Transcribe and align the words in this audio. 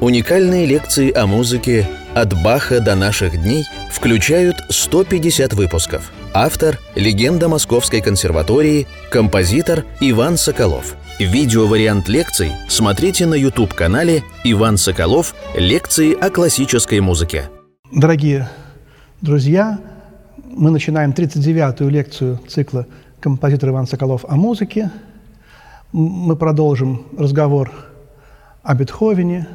Уникальные 0.00 0.64
лекции 0.64 1.12
о 1.12 1.26
музыке 1.26 1.84
«От 2.14 2.32
Баха 2.44 2.78
до 2.78 2.94
наших 2.94 3.42
дней» 3.42 3.64
включают 3.90 4.54
150 4.68 5.54
выпусков. 5.54 6.12
Автор– 6.32 6.78
легенда 6.94 7.48
Московской 7.48 8.00
консерватории, 8.00 8.86
композитор 9.10 9.84
Иван 9.98 10.36
Соколов. 10.36 10.94
Видеовариант 11.18 12.08
лекций 12.08 12.52
смотрите 12.68 13.26
на 13.26 13.34
YouTube-канале 13.34 14.22
«Иван 14.44 14.76
Соколов. 14.76 15.34
Лекции 15.56 16.14
о 16.14 16.30
классической 16.30 17.00
музыке». 17.00 17.50
Дорогие 17.90 18.48
друзья, 19.20 19.80
мы 20.36 20.70
начинаем 20.70 21.10
39-ю 21.10 21.88
лекцию 21.88 22.38
цикла 22.46 22.86
«Композитор 23.18 23.70
Иван 23.70 23.88
Соколов 23.88 24.24
о 24.28 24.36
музыке». 24.36 24.92
Мы 25.90 26.36
продолжим 26.36 27.04
разговор 27.18 27.72
о 28.62 28.76
Бетховене. 28.76 29.48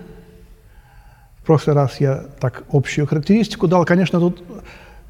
В 1.44 1.46
прошлый 1.46 1.76
раз 1.76 2.00
я 2.00 2.24
так 2.40 2.64
общую 2.72 3.06
характеристику 3.06 3.68
дал. 3.68 3.84
Конечно, 3.84 4.18
тут 4.18 4.42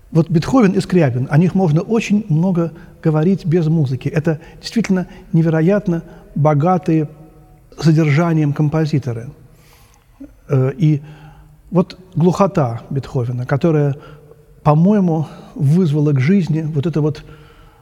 вот 0.09 0.31
Бетховен 0.31 0.71
и 0.71 0.79
Скрябин, 0.79 1.27
о 1.29 1.37
них 1.37 1.53
можно 1.53 1.81
очень 1.81 2.25
много 2.27 2.73
говорить 3.03 3.45
без 3.45 3.67
музыки. 3.67 4.09
Это 4.09 4.39
действительно 4.59 5.07
невероятно 5.31 6.03
богатые 6.33 7.07
содержанием 7.79 8.53
композиторы. 8.53 9.29
Э, 10.49 10.71
и 10.75 11.03
вот 11.69 11.99
глухота 12.15 12.81
Бетховена, 12.89 13.45
которая, 13.45 13.95
по-моему, 14.63 15.27
вызвала 15.53 16.13
к 16.13 16.19
жизни 16.19 16.61
вот 16.61 16.87
это 16.87 17.01
вот 17.01 17.23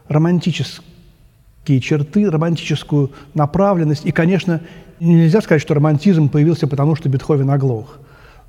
романтические 0.09 1.79
черты, 1.79 2.29
романтическую 2.29 3.11
направленность 3.33 4.05
и, 4.05 4.11
конечно, 4.11 4.61
Нельзя 5.01 5.41
сказать, 5.41 5.63
что 5.63 5.73
романтизм 5.73 6.29
появился 6.29 6.67
потому, 6.67 6.95
что 6.95 7.09
Бетховен 7.09 7.49
оглох. 7.49 7.97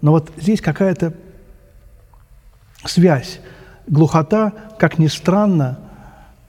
Но 0.03 0.11
вот 0.11 0.31
здесь 0.37 0.61
какая-то 0.61 1.15
связь. 2.85 3.41
Глухота, 3.87 4.53
как 4.79 4.99
ни 4.99 5.07
странно, 5.07 5.79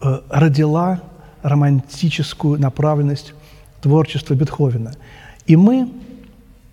э, 0.01 0.21
родила 0.29 1.01
романтическую 1.41 2.59
направленность 2.59 3.33
творчества 3.81 4.33
Бетховена. 4.33 4.91
И 5.45 5.55
мы 5.55 5.89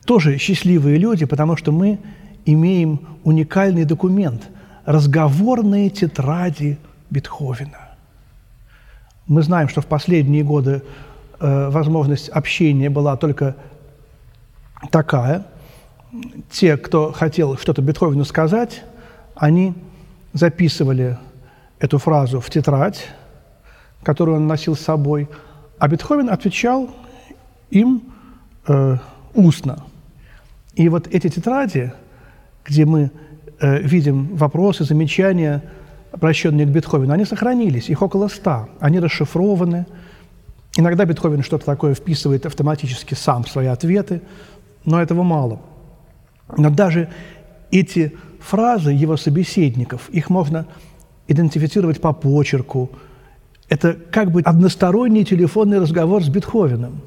тоже 0.05 0.39
счастливые 0.39 0.97
люди, 0.97 1.25
потому 1.27 1.57
что 1.57 1.71
мы 1.71 2.01
имеем 2.45 3.01
уникальный 3.23 3.85
документ– 3.85 4.43
разговорные 4.85 5.91
тетради 5.91 6.79
Бетховена. 7.11 7.91
Мы 9.29 9.43
знаем, 9.43 9.69
что 9.69 9.83
в 9.83 9.87
последние 9.87 10.43
годы 10.43 10.83
Э, 11.41 11.71
возможность 11.71 12.29
общения 12.29 12.91
была 12.91 13.17
только 13.17 13.57
такая. 14.91 15.47
Те, 16.51 16.77
кто 16.77 17.13
хотел 17.13 17.57
что-то 17.57 17.83
Бетховену 17.83 18.25
сказать, 18.25 18.83
они 19.35 19.75
записывали 20.33 21.19
эту 21.79 21.99
фразу 21.99 22.41
в 22.41 22.51
тетрадь, 22.51 23.07
которую 24.03 24.39
он 24.39 24.47
носил 24.47 24.77
с 24.77 24.81
собой, 24.81 25.29
а 25.79 25.89
Бетховен 25.89 26.29
отвечал 26.29 26.91
им 27.71 28.03
э, 28.67 28.97
устно. 29.35 29.85
И 30.75 30.89
вот 30.89 31.07
эти 31.07 31.29
тетради, 31.29 31.93
где 32.65 32.85
мы 32.85 33.11
э, 33.61 33.81
видим 33.81 34.37
вопросы, 34.37 34.85
замечания, 34.85 35.63
обращенные 36.13 36.67
к 36.67 36.71
Бетховену, 36.71 37.13
они 37.13 37.25
сохранились, 37.25 37.89
их 37.89 38.03
около 38.03 38.29
ста, 38.29 38.69
они 38.81 38.99
расшифрованы– 38.99 39.87
Иногда 40.77 41.05
Бетховен 41.05 41.43
что-то 41.43 41.67
такое 41.67 41.95
вписывает 41.95 42.47
автоматически 42.47 43.15
сам 43.15 43.45
свои 43.47 43.67
ответы, 43.67 44.23
но 44.85 45.03
этого 45.03 45.23
мало. 45.23 45.61
Но 46.57 46.71
даже 46.71 47.09
эти 47.71 48.17
фразы 48.41 48.91
его 48.91 49.17
собеседников, 49.17 50.09
их 50.11 50.31
можно 50.31 50.67
идентифицировать 51.29 52.01
по 52.01 52.13
почерку. 52.13 52.91
Это 53.69 53.97
как 54.11 54.33
бы 54.33 54.41
односторонний 54.41 55.25
телефонный 55.25 55.79
разговор 55.79 56.25
с 56.25 56.29
Бетховеном. 56.29 57.01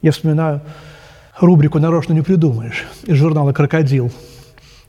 Я 0.00 0.10
вспоминаю 0.10 0.62
рубрику 1.38 1.78
«Нарочно 1.78 2.12
не 2.12 2.22
придумаешь» 2.22 2.86
из 3.04 3.16
журнала 3.16 3.52
«Крокодил» 3.52 4.10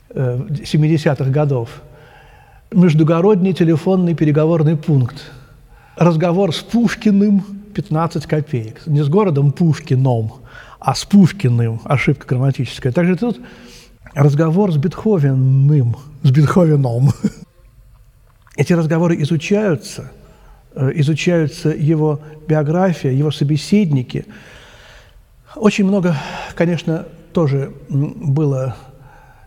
70-х 0.09 1.25
э, 1.25 1.29
годов. 1.29 1.69
Междугородний 2.71 3.53
телефонный 3.53 4.15
переговорный 4.15 4.75
пункт. 4.75 5.31
Разговор 5.95 6.53
с 6.53 6.59
Пушкиным– 6.59 7.43
15 7.73 8.25
копеек. 8.25 8.85
Не 8.87 9.03
с 9.03 9.09
городом 9.09 9.51
Пушкином, 9.51 10.33
а 10.79 10.95
с 10.95 11.03
Пушкиным. 11.05 11.81
Ошибка 11.83 12.27
грамматическая. 12.27 12.91
Также 12.91 13.15
тут 13.15 13.39
разговор 14.13 14.71
с 14.71 14.77
Бетховеным, 14.77 15.95
с 16.23 16.31
Бетховеном. 16.31 17.11
Эти 18.55 18.73
разговоры 18.73 19.21
изучаются, 19.21 20.11
э, 20.75 20.91
изучаются 20.95 21.69
его 21.69 22.19
биография, 22.47 23.11
его 23.11 23.31
собеседники. 23.31 24.25
Очень 25.55 25.85
много, 25.85 26.15
конечно, 26.55 27.05
тоже 27.33 27.73
было 27.89 28.75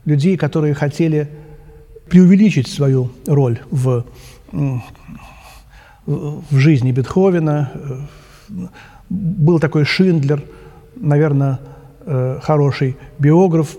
людей, 0.05 0.37
которые 0.37 0.75
хотели 0.75 1.31
преувеличить 2.09 2.69
свою 2.69 3.11
роль 3.27 3.61
в 3.71 4.05
в 6.07 6.57
жизни 6.57 6.93
Бетховена. 6.93 7.73
Был 9.09 9.59
такой 9.59 9.85
Шиндлер, 9.85 10.43
наверное, 10.95 11.59
э, 12.05 12.39
хороший 12.43 12.97
биограф, 13.19 13.77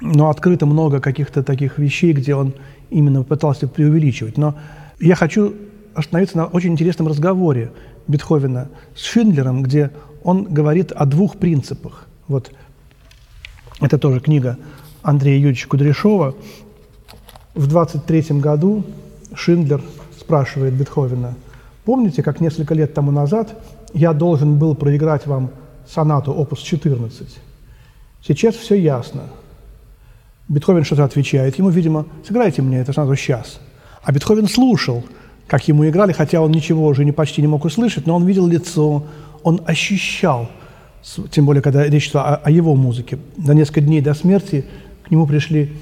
но 0.00 0.30
открыто 0.30 0.66
много 0.66 1.00
каких-то 1.00 1.42
таких 1.42 1.78
вещей, 1.78 2.12
где 2.12 2.34
он 2.34 2.54
именно 2.90 3.22
пытался 3.22 3.68
преувеличивать. 3.68 4.36
Но 4.36 4.54
я 5.00 5.14
хочу 5.14 5.54
остановиться 5.94 6.36
на 6.36 6.46
очень 6.46 6.72
интересном 6.72 7.08
разговоре 7.08 7.70
Бетховена 8.06 8.68
с 8.94 9.02
Шиндлером, 9.02 9.62
где 9.62 9.90
он 10.22 10.44
говорит 10.44 10.92
о 10.92 11.06
двух 11.06 11.36
принципах. 11.36 12.06
Вот 12.28 12.50
это 13.80 13.98
тоже 13.98 14.20
книга 14.20 14.58
Андрея 15.02 15.38
Юрьевича 15.38 15.68
Кудряшова. 15.68 16.34
В 17.54 17.66
23 17.66 18.40
году 18.40 18.84
Шиндлер 19.34 19.82
спрашивает 20.18 20.74
Бетховена, 20.74 21.34
помните, 21.84 22.22
как 22.22 22.40
несколько 22.40 22.74
лет 22.74 22.94
тому 22.94 23.10
назад 23.10 23.56
я 23.92 24.12
должен 24.12 24.58
был 24.58 24.74
проиграть 24.74 25.26
вам 25.26 25.50
сонату 25.86 26.32
опус 26.32 26.60
14? 26.60 27.38
Сейчас 28.22 28.54
все 28.54 28.74
ясно. 28.74 29.24
Бетховен 30.48 30.84
что-то 30.84 31.04
отвечает. 31.04 31.58
Ему, 31.58 31.70
видимо, 31.70 32.06
сыграйте 32.26 32.62
мне 32.62 32.78
это 32.78 32.92
сонату 32.92 33.16
сейчас. 33.16 33.60
А 34.02 34.12
Бетховен 34.12 34.46
слушал, 34.46 35.04
как 35.46 35.66
ему 35.68 35.88
играли, 35.88 36.12
хотя 36.12 36.40
он 36.40 36.50
ничего 36.50 36.86
уже 36.86 37.04
не, 37.04 37.12
почти 37.12 37.40
не 37.40 37.48
мог 37.48 37.64
услышать, 37.64 38.06
но 38.06 38.16
он 38.16 38.26
видел 38.26 38.46
лицо, 38.46 39.04
он 39.42 39.60
ощущал, 39.66 40.48
тем 41.30 41.46
более, 41.46 41.62
когда 41.62 41.84
речь 41.84 42.10
шла 42.10 42.36
о, 42.36 42.36
о 42.36 42.50
его 42.50 42.74
музыке. 42.74 43.18
За 43.36 43.54
несколько 43.54 43.80
дней 43.80 44.00
до 44.00 44.14
смерти 44.14 44.64
к 45.04 45.10
нему 45.10 45.26
пришли 45.26 45.72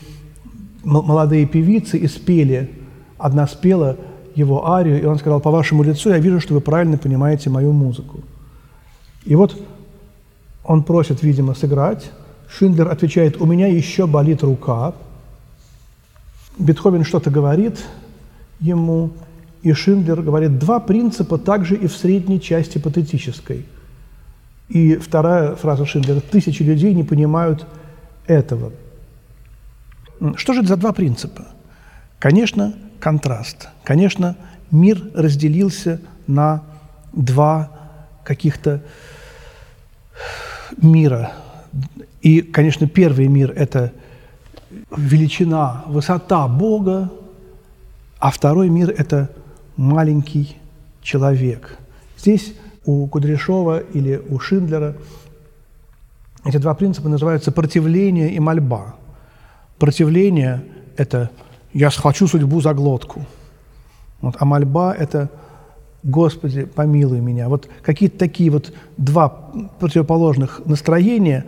молодые 0.84 1.46
певицы 1.46 1.98
и 1.98 2.06
спели. 2.06 2.70
Одна 3.18 3.46
спела 3.46 3.96
его 4.34 4.70
арию, 4.70 5.00
и 5.00 5.04
он 5.04 5.18
сказал, 5.18 5.40
по 5.40 5.50
вашему 5.50 5.82
лицу 5.82 6.10
я 6.10 6.18
вижу, 6.18 6.40
что 6.40 6.54
вы 6.54 6.60
правильно 6.60 6.98
понимаете 6.98 7.50
мою 7.50 7.72
музыку. 7.72 8.20
И 9.24 9.34
вот 9.34 9.60
он 10.64 10.82
просит, 10.82 11.22
видимо, 11.22 11.54
сыграть. 11.54 12.10
Шиндлер 12.58 12.88
отвечает, 12.88 13.40
у 13.40 13.46
меня 13.46 13.66
еще 13.66 14.06
болит 14.06 14.42
рука. 14.42 14.94
Бетховен 16.58 17.04
что-то 17.04 17.30
говорит 17.30 17.82
ему, 18.60 19.10
и 19.62 19.72
Шиндлер 19.72 20.20
говорит, 20.22 20.58
два 20.58 20.78
принципа 20.78 21.38
также 21.38 21.76
и 21.76 21.86
в 21.86 21.96
средней 21.96 22.40
части 22.40 22.78
патетической. 22.78 23.64
И 24.68 24.96
вторая 24.96 25.54
фраза 25.54 25.86
Шиндлера, 25.86 26.20
тысячи 26.20 26.62
людей 26.62 26.94
не 26.94 27.04
понимают 27.04 27.66
этого. 28.26 28.72
Что 30.36 30.52
же 30.52 30.60
это 30.60 30.68
за 30.68 30.76
два 30.76 30.92
принципа? 30.92 31.46
Конечно, 32.18 32.74
контраст. 33.00 33.68
Конечно, 33.82 34.36
мир 34.70 35.02
разделился 35.14 36.00
на 36.26 36.62
два 37.12 37.70
каких-то 38.24 38.82
мира. 40.76 41.32
И, 42.22 42.40
конечно, 42.40 42.86
первый 42.86 43.26
мир– 43.26 43.52
это 43.56 43.92
величина, 44.96 45.84
высота 45.86 46.48
Бога, 46.48 47.10
а 48.18 48.30
второй 48.30 48.70
мир– 48.70 48.90
это 48.96 49.28
маленький 49.76 50.56
человек. 51.02 51.78
Здесь 52.16 52.54
у 52.84 53.06
Кудряшова 53.08 53.80
или 53.80 54.22
у 54.28 54.38
Шиндлера 54.38 54.96
эти 56.44 56.56
два 56.56 56.74
принципа 56.74 57.08
называются 57.08 57.52
противление 57.52 58.32
и 58.32 58.40
мольба. 58.40 58.94
Противление– 59.78 60.64
это 60.96 61.30
я 61.72 61.90
схвачу 61.90 62.26
судьбу 62.26 62.60
за 62.60 62.74
глотку. 62.74 63.26
Вот, 64.20 64.36
а 64.38 64.44
мольба– 64.44 64.94
это 64.98 65.30
«Господи, 66.04 66.64
помилуй 66.64 67.20
меня». 67.20 67.48
Вот 67.48 67.68
какие-то 67.82 68.18
такие 68.18 68.50
вот 68.50 68.72
два 68.96 69.28
противоположных 69.78 70.62
настроения, 70.66 71.44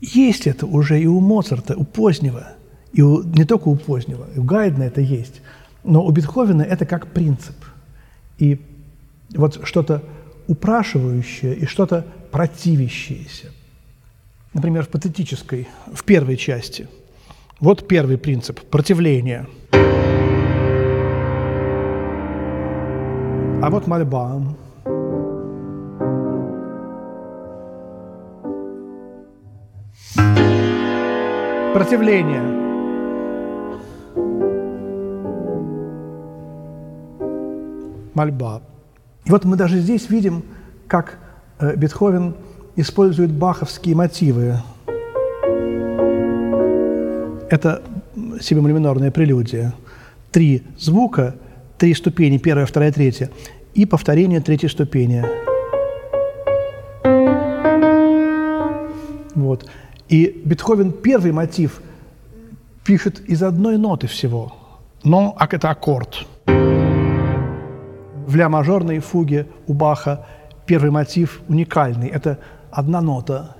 есть 0.00 0.46
это 0.46 0.66
уже 0.66 1.00
и 1.00 1.06
у 1.06 1.20
Моцарта, 1.20 1.76
у 1.76 1.84
позднего, 1.84 2.48
и 2.92 3.02
у, 3.02 3.22
не 3.22 3.44
только 3.44 3.68
у 3.68 3.76
позднего, 3.76 4.26
и 4.34 4.38
у 4.38 4.42
Гайдна 4.42 4.84
это 4.84 5.00
есть, 5.00 5.40
но 5.84 6.04
у 6.04 6.10
Бетховена 6.10 6.64
это 6.64 6.86
как 6.86 7.08
принцип. 7.08 7.56
И 8.38 8.60
вот 9.34 9.60
что-то 9.64 10.02
упрашивающее 10.48 11.54
и 11.54 11.66
что-то 11.66 12.06
противящееся. 12.30 13.48
Например, 14.52 14.84
в 14.84 14.88
патетической, 14.88 15.68
в 15.92 16.02
первой 16.04 16.36
части. 16.36 16.88
Вот 17.60 17.86
первый 17.86 18.18
принцип– 18.18 18.60
противление. 18.70 19.46
А 23.62 23.68
вот 23.70 23.86
мольба. 23.86 24.49
Противление. 31.74 32.42
Мольба. 38.12 38.62
И 39.24 39.30
вот 39.30 39.44
мы 39.44 39.56
даже 39.56 39.78
здесь 39.78 40.10
видим, 40.10 40.42
как 40.88 41.18
э, 41.60 41.76
Бетховен 41.76 42.34
использует 42.74 43.30
баховские 43.30 43.94
мотивы. 43.94 44.56
Это 47.50 47.82
семиминорная 48.40 49.12
прелюдия. 49.12 49.72
Три 50.32 50.64
звука, 50.76 51.36
три 51.78 51.94
ступени, 51.94 52.38
первая, 52.38 52.66
вторая, 52.66 52.92
третья, 52.92 53.30
и 53.74 53.86
повторение 53.86 54.40
третьей 54.40 54.68
ступени. 54.68 55.24
Вот. 59.34 59.66
И 60.10 60.42
Бетховен 60.44 60.90
первый 60.90 61.30
мотив 61.30 61.80
пишет 62.84 63.20
из 63.20 63.44
одной 63.44 63.78
ноты 63.78 64.08
всего. 64.08 64.52
Но 65.04 65.36
а 65.38 65.46
это 65.48 65.70
аккорд. 65.70 66.26
В 68.26 68.34
ля-мажорной 68.34 68.98
фуге 68.98 69.46
у 69.68 69.72
Баха 69.72 70.26
первый 70.66 70.90
мотив 70.90 71.40
уникальный. 71.48 72.08
Это 72.08 72.40
одна 72.72 73.00
нота 73.00 73.54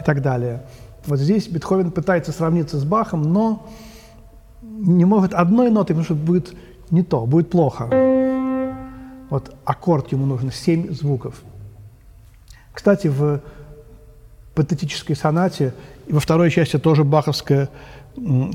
и 0.00 0.02
так 0.02 0.22
далее. 0.22 0.62
Вот 1.04 1.18
здесь 1.18 1.46
Бетховен 1.46 1.90
пытается 1.90 2.32
сравниться 2.32 2.78
с 2.78 2.84
Бахом, 2.84 3.20
но 3.22 3.66
не 4.62 5.04
может 5.04 5.34
одной 5.34 5.70
нотой, 5.70 5.94
потому 5.94 6.04
что 6.04 6.14
будет 6.14 6.54
не 6.90 7.02
то, 7.02 7.26
будет 7.26 7.50
плохо. 7.50 7.84
Вот 9.28 9.54
аккорд 9.66 10.10
ему 10.10 10.24
нужно, 10.24 10.50
семь 10.50 10.90
звуков. 10.90 11.42
Кстати, 12.72 13.08
в 13.08 13.40
патетической 14.54 15.16
сонате 15.16 15.72
и 16.06 16.12
во 16.12 16.20
второй 16.20 16.50
части 16.50 16.78
тоже 16.78 17.04
баховская 17.04 17.68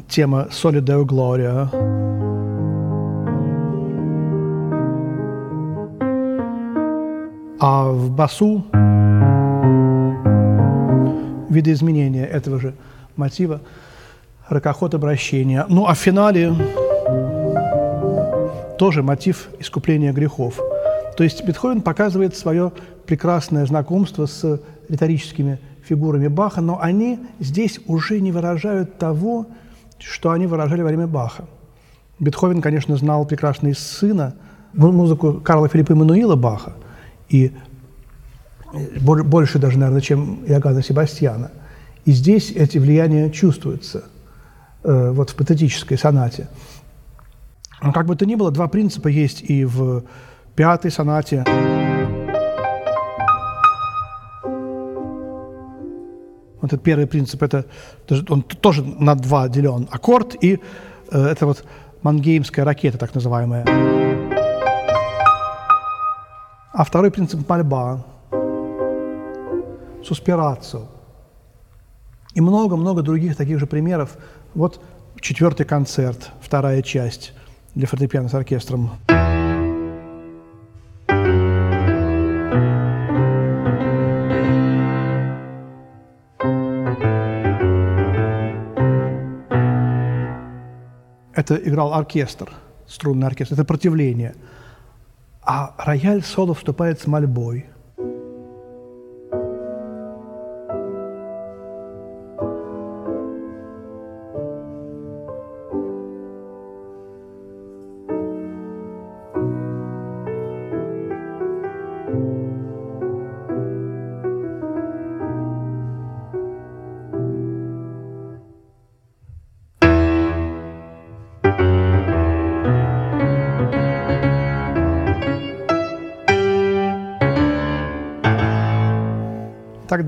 тема 0.08 0.48
«Соли 0.52 0.82
Deo 0.82 1.04
Gloria». 1.06 1.70
А 7.60 7.90
в 7.90 8.12
басу 8.12 8.66
видоизменения 11.50 12.26
этого 12.26 12.60
же 12.60 12.76
мотива 13.16 13.62
ракоход 14.50 14.94
обращения. 14.94 15.66
Ну 15.70 15.86
а 15.88 15.94
в 15.94 15.98
финале 15.98 16.54
тоже 18.78 19.02
мотив 19.02 19.48
искупления 19.60 20.12
грехов. 20.12 20.60
То 21.16 21.24
есть 21.24 21.46
Бетховен 21.46 21.82
показывает 21.82 22.36
свое 22.36 22.72
прекрасное 23.06 23.66
знакомство 23.66 24.26
с 24.26 24.60
риторическими 24.90 25.60
фигурами 25.84 26.28
Баха, 26.28 26.62
но 26.62 26.82
они 26.82 27.20
здесь 27.40 27.80
уже 27.88 28.20
не 28.20 28.32
выражают 28.32 28.98
того, 28.98 29.48
что 30.00 30.32
они 30.32 30.48
выражали 30.48 30.82
во 30.82 30.88
время 30.88 31.08
Баха. 31.08 31.46
Бетховен, 32.20 32.62
конечно, 32.62 32.96
знал 32.98 33.26
прекрасно 33.26 33.70
из 33.70 33.80
сына 33.80 34.36
музыку 34.74 35.42
Карла 35.44 35.70
Филиппа 35.70 35.94
Эммануила 35.94 36.36
Баха, 36.36 36.74
и 37.30 37.54
больше 39.02 39.60
даже, 39.60 39.78
наверное, 39.78 40.02
чем 40.02 40.44
Иоганна 40.46 40.82
Себастьяна. 40.82 41.52
И 42.04 42.12
здесь 42.12 42.52
эти 42.52 42.78
влияния 42.78 43.30
чувствуются, 43.30 44.04
э, 44.84 45.12
вот 45.12 45.30
в 45.30 45.36
патетической 45.36 45.98
сонате. 45.98 46.50
Но 47.82 47.94
как 47.94 48.06
бы 48.06 48.16
то 48.16 48.26
ни 48.26 48.36
было, 48.36 48.52
два 48.52 48.68
принципа 48.68 49.08
есть 49.08 49.42
и 49.42 49.66
в 49.66 50.04
пятой 50.56 50.92
сонате. 50.92 51.44
Вот 56.62 56.74
этот 56.74 56.82
первый 56.82 57.06
принцип, 57.06 57.44
это 57.44 57.66
он 58.30 58.42
тоже 58.42 58.84
на 58.84 59.16
два 59.16 59.50
делен. 59.50 59.88
Аккорд 59.92 60.36
и 60.44 60.60
э, 61.12 61.26
это 61.26 61.46
вот 61.46 61.64
мангеймская 62.02 62.66
ракета, 62.66 62.98
так 62.98 63.14
называемая. 63.14 63.66
А 66.74 66.84
второй 66.84 67.12
принцип– 67.12 67.48
мольба, 67.50 68.04
суспирацию. 70.04 70.88
И 72.34 72.42
много-много 72.42 73.02
других 73.02 73.38
таких 73.38 73.60
же 73.60 73.66
примеров. 73.66 74.18
Вот 74.56 74.82
четвертый 75.22 75.66
концерт, 75.66 76.32
вторая 76.42 76.82
часть 76.82 77.34
для 77.76 77.88
фортепиано 77.88 78.28
с 78.28 78.34
оркестром. 78.34 78.92
Это 91.46 91.58
играл 91.58 91.94
оркестр, 91.94 92.52
струнный 92.88 93.28
оркестр, 93.28 93.54
это 93.54 93.66
противление. 93.66 94.34
А 95.44 95.76
рояль 95.78 96.24
соло 96.24 96.56
вступает 96.56 97.00
с 97.00 97.06
мольбой– 97.06 97.68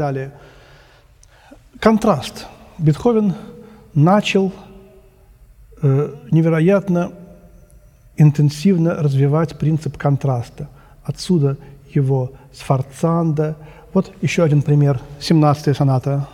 далее. 0.07 0.31
Контраст. 1.79 2.45
Бетховен 2.77 3.33
начал 3.93 4.53
э, 5.81 6.13
невероятно 6.31 7.11
интенсивно 8.17 8.95
развивать 8.95 9.57
принцип 9.57 9.97
контраста. 9.97 10.69
Отсюда 11.03 11.57
его 11.93 12.31
сфорцанда. 12.53 13.55
Вот 13.93 14.11
еще 14.21 14.43
один 14.43 14.61
пример. 14.61 14.99
17-я 15.19 15.73
соната. 15.73 16.27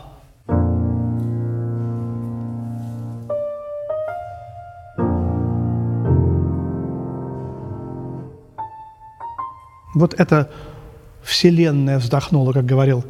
Вот 9.96 10.16
эта 10.18 10.50
вселенная 11.22 12.00
вздохнула, 12.00 12.52
как 12.52 12.66
говорил 12.66 13.04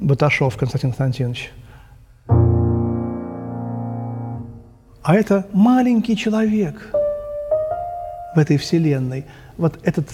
Баташов 0.00 0.56
Константин 0.56 0.90
Константинович. 0.90 1.52
А 5.02 5.14
это 5.14 5.46
маленький 5.52 6.16
человек 6.16 6.90
в 8.34 8.38
этой 8.38 8.58
вселенной. 8.58 9.24
Вот 9.56 9.78
этот, 9.82 10.08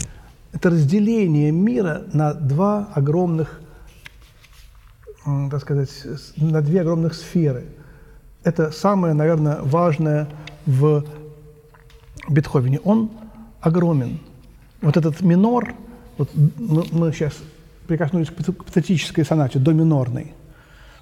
это 0.53 0.71
разделение 0.71 1.51
мира 1.51 2.03
на 2.13 2.33
два 2.33 2.89
огромных, 2.95 3.61
так 5.25 5.61
сказать, 5.61 5.91
на 6.37 6.63
две 6.63 6.81
огромных 6.81 7.15
сферы. 7.15 7.65
Это 8.45 8.71
самое, 8.71 9.15
наверное, 9.15 9.61
важное 9.63 10.29
в 10.65 11.05
Бетховене. 12.29 12.81
Он 12.85 13.11
огромен. 13.61 14.21
Вот 14.81 14.97
этот 14.97 15.21
минор, 15.23 15.75
вот 16.19 16.31
мы, 16.35 16.85
мы 16.93 17.13
сейчас 17.13 17.35
прикоснулись 17.87 18.31
к 18.31 18.65
патетической 18.65 19.25
сонате, 19.25 19.59
до 19.59 19.73
минорной. 19.73 20.35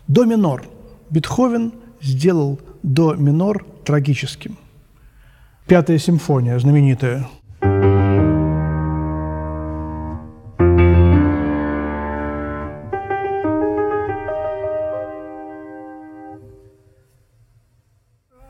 До 0.09 0.25
минор. 0.25 0.65
Бетховен 1.11 1.73
сделал 2.01 2.59
до 2.83 3.15
минор 3.15 3.65
трагическим. 3.85 4.57
Пятая 5.67 5.99
симфония, 5.99 6.59
знаменитая. 6.59 7.29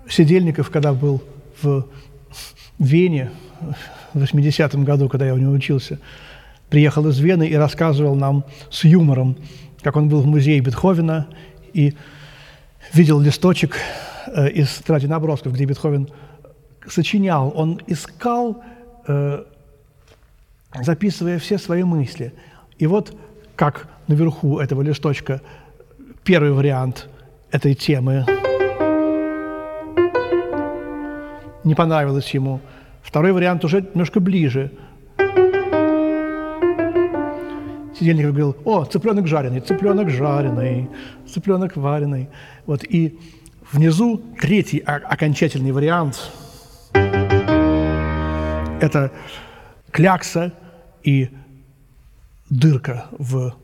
Сидельников, 0.08 0.70
когда 0.70 0.92
был 0.92 1.22
в 1.62 1.86
Вене 2.78 3.30
в 4.12 4.22
80-м 4.22 4.84
году, 4.84 5.08
когда 5.08 5.26
я 5.26 5.34
у 5.34 5.38
него 5.38 5.52
учился, 5.52 5.98
приехал 6.73 7.07
из 7.07 7.19
Вены 7.19 7.47
и 7.47 7.55
рассказывал 7.55 8.14
нам 8.14 8.45
с 8.71 8.85
юмором, 8.85 9.37
как 9.83 9.95
он 9.95 10.09
был 10.09 10.23
в 10.23 10.26
музее 10.26 10.59
Бетховена 10.61 11.26
и 11.75 11.93
видел 12.95 13.21
листочек 13.21 13.76
э, 14.29 14.49
из 14.49 14.71
тетради 14.79 15.05
набросков, 15.05 15.52
где 15.52 15.67
Бетховен 15.67 16.09
сочинял. 16.88 17.52
Он 17.55 17.79
искал, 17.88 18.64
э, 19.07 19.45
записывая 20.81 21.38
все 21.38 21.59
свои 21.59 21.83
мысли. 21.83 22.33
И 22.79 22.87
вот 22.87 23.14
как 23.55 23.88
наверху 24.09 24.59
этого 24.59 24.81
листочка 24.81 25.43
первый 26.25 26.52
вариант 26.52 27.07
этой 27.50 27.75
темы 27.75 28.25
не 31.64 31.75
понравилось 31.75 32.33
ему. 32.33 32.61
Второй 33.02 33.33
вариант 33.33 33.62
уже 33.62 33.83
немножко 33.83 34.21
ближе. 34.21 34.73
Сидельников 37.99 38.32
говорил, 38.32 38.56
о, 38.64 38.84
цыпленок 38.84 39.26
жареный, 39.26 39.61
цыпленок 39.61 40.11
жареный, 40.11 40.88
цыпленок 41.26 41.76
вареный. 41.76 42.28
Вот, 42.66 42.84
и 42.84 43.18
внизу 43.70 44.20
третий 44.40 44.78
окончательный 44.78 45.72
вариант– 45.72 46.32
это 48.80 49.12
клякса 49.90 50.52
и 51.04 51.30
дырка 52.50 53.06
в 53.18 53.54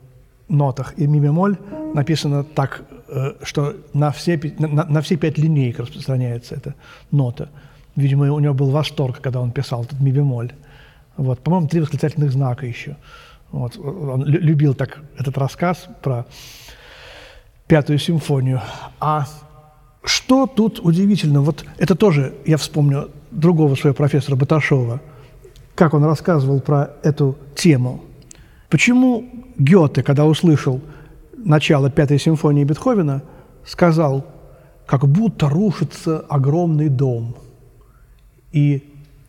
нотах. 0.49 0.94
И 0.97 1.06
ми 1.06 1.20
бемоль 1.20 1.56
написано 1.94 2.44
так, 2.44 2.82
э, 3.08 3.32
что 3.42 3.75
на 3.94 4.11
все, 4.11 4.40
на, 4.58 4.85
на 4.85 5.00
все 5.00 5.16
пять 5.16 5.38
линеек 5.38 5.78
распространяется 5.78 6.54
эта 6.54 6.75
нота. 7.11 7.49
Видимо, 7.97 8.32
у 8.32 8.38
него 8.40 8.54
был 8.54 8.70
восторг, 8.70 9.20
когда 9.20 9.40
он 9.40 9.50
писал 9.50 9.85
этот 9.85 10.00
ми 10.00 10.12
бемоль. 10.12 10.52
Вот. 11.16 11.40
По-моему, 11.40 11.68
три 11.68 11.80
восклицательных 11.80 12.32
знака 12.32 12.66
еще. 12.66 12.97
Вот. 13.50 13.78
Он 13.78 14.25
любил 14.25 14.75
так 14.75 14.99
этот 15.17 15.38
рассказ 15.38 15.88
про 16.02 16.26
пятую 17.67 17.99
симфонию. 17.99 18.61
А 19.00 19.26
что 20.05 20.47
тут 20.47 20.81
удивительно? 20.81 21.40
Вот 21.40 21.64
это 21.78 21.95
тоже, 21.95 22.35
я 22.47 22.57
вспомню 22.57 23.11
другого 23.31 23.75
своего 23.75 23.95
профессора 23.95 24.37
Баташова, 24.37 25.00
как 25.75 25.95
он 25.95 26.05
рассказывал 26.05 26.61
про 26.61 26.90
эту 27.02 27.37
тему. 27.55 28.02
Почему 28.69 29.25
Гёте, 29.59 30.02
когда 30.02 30.25
услышал 30.25 30.81
начало 31.37 31.90
пятой 31.90 32.19
симфонии 32.19 32.64
Бетховена, 32.64 33.23
сказал, 33.64 34.26
как 34.87 35.07
будто 35.07 35.49
рушится 35.49 36.21
огромный 36.28 36.88
дом– 36.88 37.37
и 38.52 38.83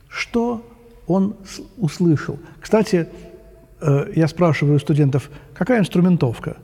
что 0.08 0.66
он 1.08 1.36
услышал? 1.78 2.40
Кстати, 2.60 3.08
я 3.82 4.28
спрашиваю 4.28 4.80
студентов, 4.80 5.30
какая 5.54 5.80
инструментовка? 5.80 6.58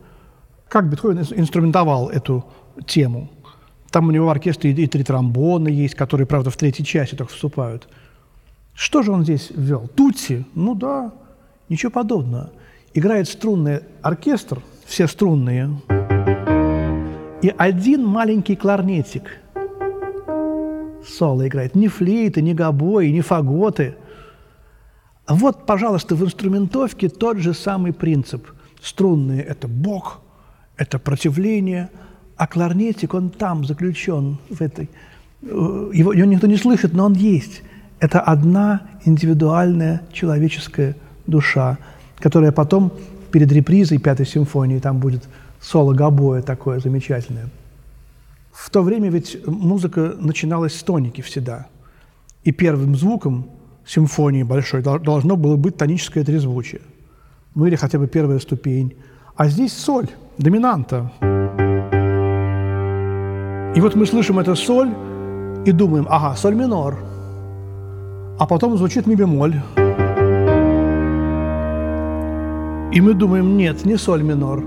Как 0.68 0.90
Бетховен 0.90 1.20
инструментовал 1.20 2.10
эту 2.10 2.46
тему? 2.86 3.30
Там 3.92 4.08
у 4.08 4.12
него 4.12 4.26
в 4.26 4.30
оркестре 4.30 4.72
и 4.72 4.88
три 4.88 5.04
тромбона 5.04 5.70
есть, 5.70 5.96
которые, 5.96 6.28
правда, 6.28 6.50
в 6.50 6.58
третьей 6.58 6.86
части 6.86 7.16
только 7.16 7.32
вступают. 7.32 7.88
Что 8.74 9.04
же 9.04 9.12
он 9.12 9.24
здесь 9.24 9.52
ввел? 9.56 9.88
Тутси? 9.88 10.46
Ну 10.54 10.76
да, 10.76 11.14
ничего 11.70 11.92
подобного. 11.92 12.52
Играет 12.94 13.30
струнный 13.30 13.82
оркестр, 14.02 14.62
все 14.86 15.08
струнные, 15.08 15.70
и 17.42 17.54
один 17.58 18.06
маленький 18.06 18.56
кларнетик– 18.56 19.40
соло 21.08 21.48
играет. 21.48 21.76
Ни 21.76 21.88
флейты, 21.88 22.42
ни 22.42 22.54
гобои, 22.54 23.08
ни 23.08 23.22
фаготы. 23.22 23.96
Вот, 25.27 25.65
пожалуйста, 25.65 26.15
в 26.15 26.24
инструментовке 26.24 27.10
тот 27.10 27.38
же 27.38 27.53
самый 27.53 27.94
принцип. 27.94 28.48
Струнные– 28.82 29.41
это 29.44 29.67
Бог, 29.67 30.22
это 30.77 31.00
противление, 31.00 31.89
а 32.38 32.48
кларнетик, 32.48 33.13
он 33.13 33.29
там 33.29 33.65
заключен, 33.65 34.38
в 34.50 34.62
этой. 34.62 34.89
Его, 35.41 36.13
его 36.13 36.25
никто 36.25 36.48
не 36.48 36.58
слышит, 36.58 36.94
но 36.94 37.05
он 37.05 37.13
есть. 37.13 37.63
Это 38.00 38.20
одна 38.20 38.82
индивидуальная 39.05 40.01
человеческая 40.12 40.96
душа, 41.27 41.77
которая 42.17 42.51
потом 42.51 42.91
перед 43.32 43.51
репризой 43.51 43.98
Пятой 43.98 44.25
симфонии, 44.25 44.79
там 44.79 45.00
будет 45.00 45.27
соло 45.60 45.94
гобоя 45.94 46.41
такое 46.41 46.79
замечательное– 46.79 47.50
в 48.55 48.70
то 48.70 48.82
время 48.82 49.10
ведь 49.10 49.46
музыка 49.46 50.15
начиналась 50.17 50.75
с 50.75 50.82
тоники 50.82 51.22
всегда. 51.22 51.67
И 52.46 52.51
первым 52.51 52.96
звуком 52.96 53.50
симфонии 53.86 54.44
большой 54.44 54.82
должно 54.82 55.36
было 55.36 55.56
быть 55.56 55.77
тоническое 55.77 56.24
трезвучие. 56.24 56.82
Ну 57.56 57.65
или 57.65 57.75
хотя 57.75 58.00
бы 58.00 58.08
первая 58.08 58.39
ступень. 58.39 58.96
А 59.36 59.48
здесь 59.48 59.74
соль, 59.74 60.08
доминанта. 60.38 61.12
И 63.75 63.82
вот 63.82 63.96
мы 63.96 64.06
слышим 64.06 64.39
это 64.39 64.56
соль 64.56 64.89
и 65.65 65.72
думаем, 65.72 66.08
ага, 66.10 66.36
соль 66.36 66.56
минор. 66.56 66.98
А 68.39 68.46
потом 68.46 68.77
звучит 68.77 69.08
ми 69.08 69.15
бемоль. 69.15 69.56
И 72.94 73.01
мы 73.01 73.13
думаем, 73.13 73.58
нет, 73.58 73.86
не 73.86 73.98
соль 73.98 74.24
минор, 74.24 74.63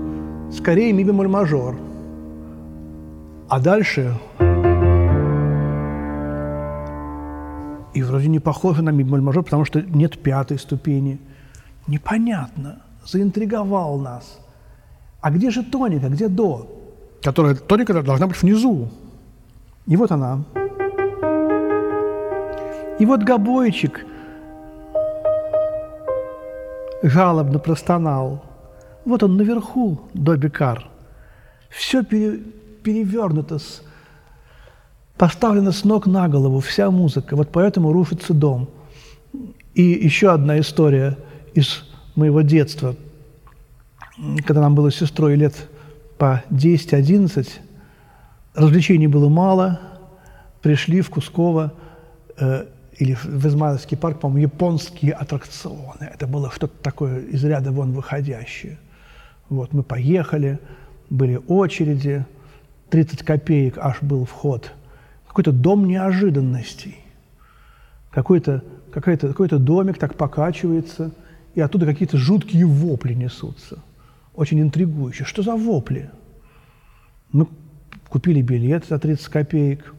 скорее 0.51 0.93
ми 0.93 1.03
бемоль 1.03 1.27
мажор– 1.27 1.75
а 3.49 3.59
дальше 3.59 4.13
и 7.99 8.03
вроде 8.03 8.29
не 8.29 8.39
похоже 8.39 8.81
на 8.81 8.91
мибемоль 8.91 9.21
мажор, 9.21 9.43
потому 9.43 9.65
что 9.65 9.81
нет 9.81 10.17
пятой 10.19 10.57
ступени. 10.57 11.19
Непонятно. 11.87 12.81
Заинтриговал 13.05 13.99
нас. 13.99 14.39
А 15.21 15.31
где 15.31 15.51
же 15.51 15.63
тоника, 15.63 16.07
где 16.07 16.29
до? 16.29 16.65
Которая, 17.21 17.55
тоника 17.55 18.01
должна 18.01 18.27
быть 18.27 18.41
внизу. 18.41 18.87
И 19.85 19.97
вот 19.97 20.11
она. 20.11 20.43
И 22.99 23.05
вот 23.05 23.23
гобойчик 23.23 24.05
жалобно 27.03 27.59
простонал. 27.59 28.43
Вот 29.03 29.23
он 29.23 29.35
наверху, 29.35 29.99
до 30.13 30.37
бекар. 30.37 30.87
Все 31.69 32.03
пере, 32.03 32.37
перевернута, 32.83 33.57
поставлена 35.19 35.73
с 35.73 35.83
ног 35.83 36.07
на 36.07 36.29
голову 36.29 36.61
вся 36.61 36.89
музыка. 36.89 37.35
Вот 37.35 37.49
поэтому 37.51 37.91
рушится 37.91 38.33
дом. 38.33 38.69
И 39.75 39.83
еще 39.83 40.31
одна 40.31 40.59
история 40.59 41.17
из 41.53 41.83
моего 42.15 42.41
детства. 42.41 42.95
Когда 44.45 44.61
нам 44.61 44.75
было 44.75 44.89
с 44.89 44.95
сестрой 44.95 45.35
лет 45.35 45.53
по 46.17 46.43
10-11, 46.49 47.47
развлечений 48.55 49.07
было 49.07 49.27
мало, 49.27 49.81
пришли 50.61 51.01
в 51.01 51.09
Кусково 51.09 51.73
э, 52.37 52.65
или 52.97 53.13
в 53.13 53.45
Измайловский 53.45 53.97
парк, 53.97 54.21
по-моему, 54.21 54.43
японские 54.43 55.11
аттракционы. 55.13 56.09
Это 56.13 56.27
было 56.27 56.49
что-то 56.49 56.81
такое 56.81 57.19
из 57.19 57.43
ряда 57.43 57.71
вон 57.71 57.91
выходящее. 57.91 58.79
Вот, 59.49 59.73
мы 59.73 59.83
поехали, 59.83 60.59
были 61.09 61.41
очереди– 61.47 62.25
30 62.89 63.23
копеек 63.23 63.77
аж 63.77 64.01
был 64.01 64.25
вход. 64.25 64.71
Какой-то 65.29 65.53
дом 65.53 65.87
неожиданностей. 65.87 66.97
Какой-то 68.11 68.63
какой 68.91 69.13
-то, 69.13 69.27
какой 69.29 69.47
-то 69.47 69.57
домик 69.57 69.97
так 69.97 70.15
покачивается, 70.15 71.11
и 71.55 71.61
оттуда 71.61 71.85
какие-то 71.85 72.17
жуткие 72.17 72.65
вопли 72.65 73.13
несутся. 73.13 73.79
Очень 74.33 74.61
интригующе. 74.61 75.23
Что 75.23 75.43
за 75.43 75.55
вопли? 75.55 76.09
Мы 77.31 77.47
купили 78.09 78.41
билет 78.41 78.85
за 78.85 78.99
30 78.99 79.27
копеек. 79.27 79.93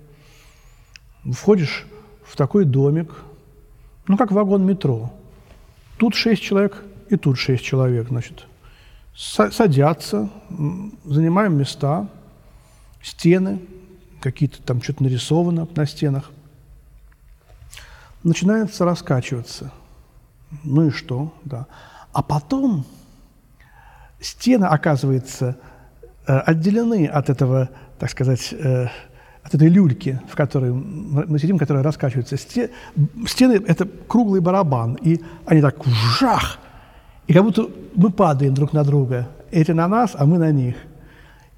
Входишь 1.33 1.87
в 2.25 2.37
такой 2.37 2.65
домик, 2.65 3.15
ну, 4.09 4.17
как 4.17 4.33
вагон 4.33 4.67
метро. 4.67 5.13
Тут 5.97 6.15
шесть 6.15 6.43
человек 6.43 6.83
и 7.09 7.17
тут 7.17 7.39
шесть 7.39 7.65
человек, 7.65 8.09
значит. 8.09 8.47
Садятся, 9.15 10.29
занимаем 11.05 11.57
места– 11.57 12.09
стены, 13.03 13.61
какие-то 14.21 14.63
там 14.63 14.83
что-то 14.83 15.03
нарисовано 15.03 15.67
на 15.75 15.87
стенах. 15.87 16.31
Начинается 18.23 18.85
раскачиваться. 18.85 19.73
Ну 20.65 20.89
и 20.89 20.91
что, 20.91 21.33
да. 21.45 21.67
А 22.13 22.23
потом 22.23 22.85
стены, 24.21 24.65
оказывается, 24.65 25.57
э, 26.27 26.39
отделены 26.39 27.07
от 27.07 27.31
этого, 27.31 27.71
так 27.99 28.11
сказать, 28.11 28.53
э, 28.53 28.89
от 29.43 29.55
этой 29.55 29.69
люльки, 29.69 30.21
в 30.29 30.37
которой 30.37 30.73
мы 30.73 31.39
сидим, 31.39 31.59
которая 31.59 31.83
раскачивается. 31.83 32.37
Стены– 32.37 33.63
это 33.67 33.89
круглый 34.07 34.41
барабан, 34.41 34.99
и 35.01 35.21
они 35.47 35.63
так 35.63 35.77
жах, 36.19 36.59
и 37.27 37.33
как 37.33 37.45
будто 37.45 37.69
мы 37.95 38.11
падаем 38.11 38.55
друг 38.55 38.73
на 38.73 38.85
друга. 38.85 39.29
Эти 39.51 39.71
на 39.71 39.89
нас, 39.89 40.13
а 40.15 40.27
мы 40.27 40.39
на 40.39 40.51
них. 40.51 40.77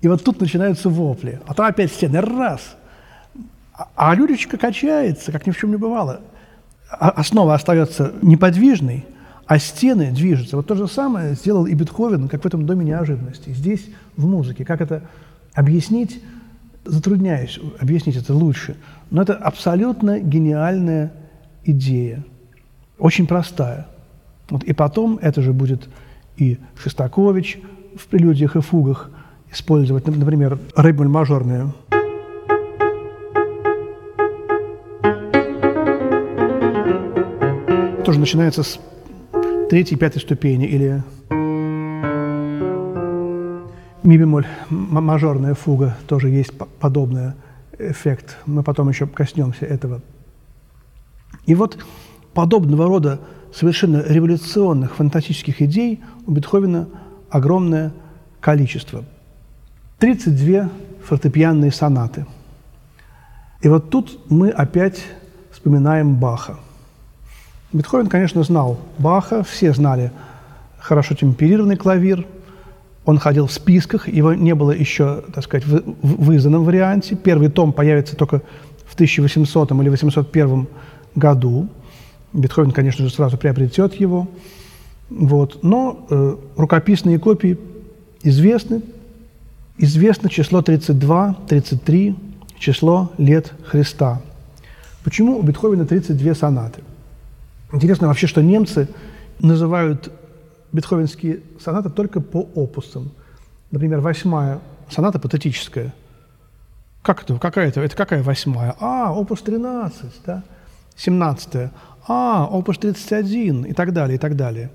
И 0.03 0.09
вот 0.09 0.23
тут 0.23 0.41
начинаются 0.41 0.91
вопли. 0.91 1.41
А 1.47 1.55
там 1.55 1.67
опять 1.67 1.93
стены. 1.93 2.21
Раз. 2.21 2.77
А, 3.73 3.89
а 3.97 4.15
Люречка 4.15 4.59
качается, 4.59 5.31
как 5.33 5.47
ни 5.47 5.53
в 5.53 5.57
чем 5.57 5.71
не 5.71 5.77
бывало. 5.77 6.21
А 6.91 7.11
основа 7.11 7.55
остается 7.55 8.13
неподвижной, 8.21 9.07
а 9.47 9.59
стены 9.59 10.11
движутся. 10.11 10.57
Вот 10.57 10.67
то 10.67 10.75
же 10.75 10.89
самое 10.89 11.35
сделал 11.35 11.67
и 11.67 11.75
Бетховен, 11.75 12.29
как 12.29 12.43
в 12.43 12.47
этом 12.47 12.67
доме 12.67 12.85
неожиданности. 12.85 13.51
Здесь, 13.51 13.87
в 14.17 14.27
музыке. 14.27 14.65
Как 14.65 14.81
это 14.81 15.05
объяснить, 15.55 16.21
затрудняюсь 16.85 17.61
объяснить 17.79 18.17
это 18.17 18.35
лучше. 18.35 18.77
Но 19.11 19.23
это 19.23 19.35
абсолютно 19.35 20.19
гениальная 20.19 21.13
идея. 21.65 22.25
Очень 22.99 23.29
простая. 23.29 23.87
Вот, 24.51 24.65
и 24.65 24.73
потом 24.73 25.19
это 25.23 25.43
же 25.43 25.53
будет 25.53 25.89
и 26.37 26.59
Шестакович 26.77 27.61
в 27.97 28.07
прелюдиях 28.09 28.57
и 28.57 28.61
фугах 28.61 29.11
использовать, 29.53 30.07
например, 30.07 30.59
рыбуль 30.75 31.09
мажорную. 31.09 31.75
Тоже 38.05 38.19
начинается 38.19 38.63
с 38.63 38.81
третьей, 39.69 39.97
пятой 39.97 40.21
ступени 40.21 40.67
или 40.67 41.03
ми 44.03 44.19
бемоль 44.19 44.47
мажорная 44.69 45.55
фуга, 45.55 45.97
тоже 46.09 46.29
есть 46.29 46.53
подобный 46.81 47.33
эффект. 47.79 48.37
Мы 48.47 48.63
потом 48.63 48.89
еще 48.89 49.07
коснемся 49.07 49.65
этого. 49.67 50.01
И 51.47 51.55
вот 51.55 51.79
подобного 52.35 52.87
рода 52.87 53.21
совершенно 53.55 54.03
революционных 54.07 54.97
фантастических 54.97 55.63
идей 55.63 56.01
у 56.27 56.33
Бетховена 56.33 56.89
огромное 57.31 57.93
количество. 58.41 59.05
32 60.03 60.69
фортепианные 61.05 61.71
сонаты. 61.71 62.27
И 63.61 63.69
вот 63.69 63.89
тут 63.89 64.19
мы 64.29 64.51
опять 64.51 65.01
вспоминаем 65.53 66.17
Баха. 66.17 66.57
Бетховен, 67.73 68.09
конечно, 68.09 68.43
знал 68.43 68.81
Баха, 68.99 69.45
все 69.45 69.73
знали 69.73 70.11
хорошо 70.81 71.15
темперированный 71.15 71.77
клавир. 71.77 72.27
Он 73.05 73.21
ходил 73.21 73.47
в 73.47 73.53
списках, 73.53 74.09
его 74.09 74.35
не 74.35 74.57
было 74.57 74.73
еще, 74.73 75.23
так 75.33 75.45
сказать, 75.45 75.65
в, 75.65 75.83
в 76.03 76.33
изданном 76.33 76.65
варианте. 76.65 77.15
Первый 77.15 77.49
том 77.49 77.73
появится 77.73 78.17
только 78.17 78.43
в 78.85 78.95
1800 78.95 79.71
или 79.71 79.89
801 79.89 80.67
году. 81.15 81.69
Бетховен, 82.33 82.73
конечно 82.73 83.05
же, 83.05 83.15
сразу 83.15 83.39
приобретет 83.39 83.95
его. 83.95 84.27
Вот. 85.11 85.63
Но 85.63 86.05
э, 86.11 86.37
рукописные 86.57 87.21
копии 87.21 87.57
известны. 88.25 88.83
Известно 89.79 90.29
число 90.29 90.63
32, 90.63 91.37
33, 91.49 92.17
число 92.59 93.11
лет 93.19 93.53
Христа. 93.65 94.21
Почему 95.05 95.39
у 95.39 95.43
Бетховена 95.43 95.85
32 95.85 96.35
сонаты? 96.35 96.83
Интересно 97.73 98.09
вообще, 98.09 98.27
что 98.27 98.43
немцы 98.43 98.89
называют 99.41 100.13
бетховенские 100.73 101.41
сонаты 101.61 101.91
только 101.91 102.21
по 102.21 102.47
опусам. 102.55 103.11
Например, 103.71 104.01
восьмая 104.01 104.61
соната 104.91 105.19
патетическая. 105.19 105.95
Как 107.03 107.23
это? 107.23 107.39
Какая 107.39 107.69
это? 107.69 107.81
Это 107.81 107.97
какая 107.97 108.23
восьмая? 108.23 108.77
А, 108.79 109.13
опус 109.13 109.41
13, 109.43 110.05
да? 110.27 110.45
17 110.97 111.71
а, 112.07 112.47
опус 112.51 112.79
31 112.79 113.65
и 113.65 113.73
так 113.73 113.93
далее, 113.93 114.17
и 114.17 114.19
так 114.19 114.37
далее. 114.37 114.71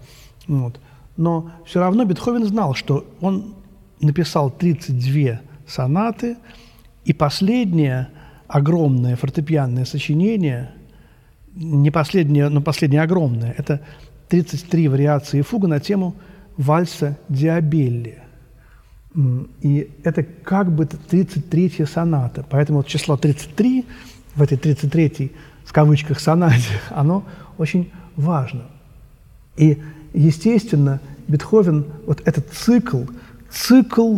Вот. 0.48 0.80
Но 1.16 1.52
все 1.66 1.80
равно 1.80 2.06
Бетховен 2.06 2.46
знал, 2.46 2.74
что 2.74 3.06
он 3.22 3.56
написал 4.02 4.52
32 4.52 5.42
сонаты, 5.68 6.38
и 7.06 7.14
последнее 7.14 8.10
огромное 8.48 9.16
фортепианное 9.16 9.86
сочинение, 9.86 10.72
не 11.56 11.92
последнее, 11.92 12.50
но 12.50 12.62
последнее 12.62 13.02
огромное, 13.02 13.54
это 13.58 13.82
33 14.30 14.88
вариации 14.88 15.42
фуга 15.42 15.68
на 15.68 15.80
тему 15.80 16.16
вальса 16.58 17.18
Диабелли. 17.30 18.20
И 19.62 19.90
это 20.04 20.24
как 20.24 20.72
бы 20.72 20.84
33-я 20.84 21.88
соната. 21.88 22.46
Поэтому 22.50 22.80
вот 22.80 22.88
число 22.88 23.18
33 23.18 23.86
в 24.36 24.42
этой 24.42 24.58
33-й 24.58 25.32
в 25.64 25.74
кавычках 25.74 26.20
сонате, 26.20 26.80
оно 26.90 27.26
очень 27.58 27.92
важно. 28.16 28.66
И, 29.58 29.82
естественно, 30.14 31.02
Бетховен, 31.28 31.86
вот 32.06 32.22
этот 32.26 32.50
цикл, 32.54 33.04
цикл, 33.52 34.18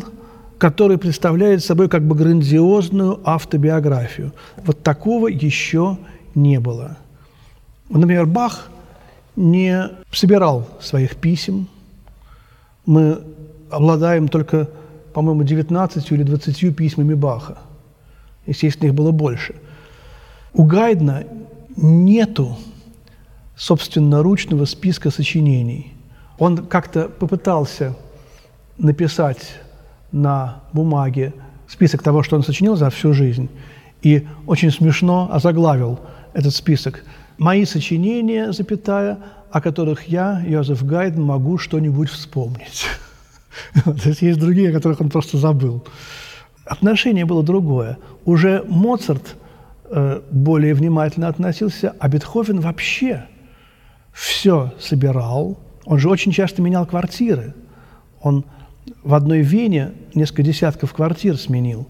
который 0.58 0.98
представляет 0.98 1.64
собой 1.64 1.90
как 1.90 2.04
бы 2.04 2.16
грандиозную 2.16 3.20
автобиографию. 3.24 4.34
Вот 4.58 4.84
такого 4.84 5.28
еще 5.28 5.98
не 6.36 6.60
было. 6.60 6.98
Например, 7.90 8.26
Бах 8.26 8.70
не 9.36 9.90
собирал 10.12 10.68
своих 10.82 11.16
писем. 11.16 11.68
Мы 12.86 13.22
обладаем 13.70 14.28
только, 14.28 14.70
по-моему, 15.14 15.44
19 15.44 16.12
или 16.12 16.24
20 16.24 16.76
письмами 16.76 17.14
Баха. 17.14 17.58
Естественно, 18.46 18.88
их 18.90 18.96
было 18.96 19.12
больше– 19.12 19.56
у 20.54 20.64
Гайдна 20.64 21.26
нету 21.76 22.58
собственноручного 23.56 24.66
списка 24.66 25.12
сочинений. 25.12 25.94
Он 26.38 26.58
как-то 26.58 27.08
попытался 27.08 27.96
написать 28.80 29.60
на 30.12 30.64
бумаге 30.74 31.34
список 31.68 32.02
того, 32.02 32.24
что 32.24 32.36
он 32.36 32.44
сочинил 32.44 32.76
за 32.76 32.90
всю 32.90 33.14
жизнь, 33.14 33.50
и 34.02 34.28
очень 34.48 34.72
смешно 34.72 35.30
озаглавил 35.32 36.00
этот 36.34 36.56
список. 36.56 37.04
«Мои 37.38 37.66
сочинения, 37.66 38.52
запятая, 38.52 39.20
о 39.52 39.62
которых 39.62 40.08
я, 40.08 40.42
Йозеф 40.46 40.84
Гайден, 40.84 41.22
могу 41.22 41.58
что-нибудь 41.58 42.10
вспомнить». 42.10 42.88
То 43.84 44.10
есть 44.10 44.22
есть 44.22 44.40
другие, 44.40 44.70
о 44.70 44.74
которых 44.74 45.02
он 45.02 45.10
просто 45.10 45.38
забыл. 45.38 45.86
Отношение 46.66 47.26
было 47.26 47.44
другое. 47.44 47.98
Уже 48.26 48.64
Моцарт– 48.68 49.36
Э, 49.92 50.22
более 50.30 50.76
внимательно 50.76 51.28
относился, 51.28 51.96
а 52.00 52.08
Бетховен 52.08 52.60
вообще 52.60 53.26
все 54.14 54.72
собирал. 54.80 55.58
Он 55.84 55.98
же 55.98 56.10
очень 56.10 56.32
часто 56.32 56.62
менял 56.62 56.86
квартиры. 56.86 57.56
Он 58.22 58.46
в 59.04 59.14
одной 59.14 59.42
Вене 59.42 59.92
несколько 60.14 60.44
десятков 60.44 60.94
квартир 60.94 61.38
сменил. 61.38 61.88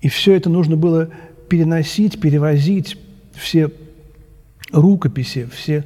И 0.00 0.08
все 0.08 0.34
это 0.34 0.48
нужно 0.48 0.76
было 0.76 1.10
переносить, 1.48 2.20
перевозить, 2.20 2.96
все 3.34 3.70
рукописи, 4.72 5.48
все 5.52 5.84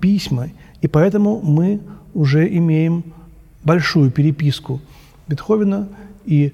письма. 0.00 0.48
И 0.80 0.86
поэтому 0.86 1.40
мы 1.42 1.80
уже 2.14 2.48
имеем 2.48 3.04
большую 3.64 4.10
переписку 4.10 4.80
Бетховена 5.26 5.88
и 6.24 6.52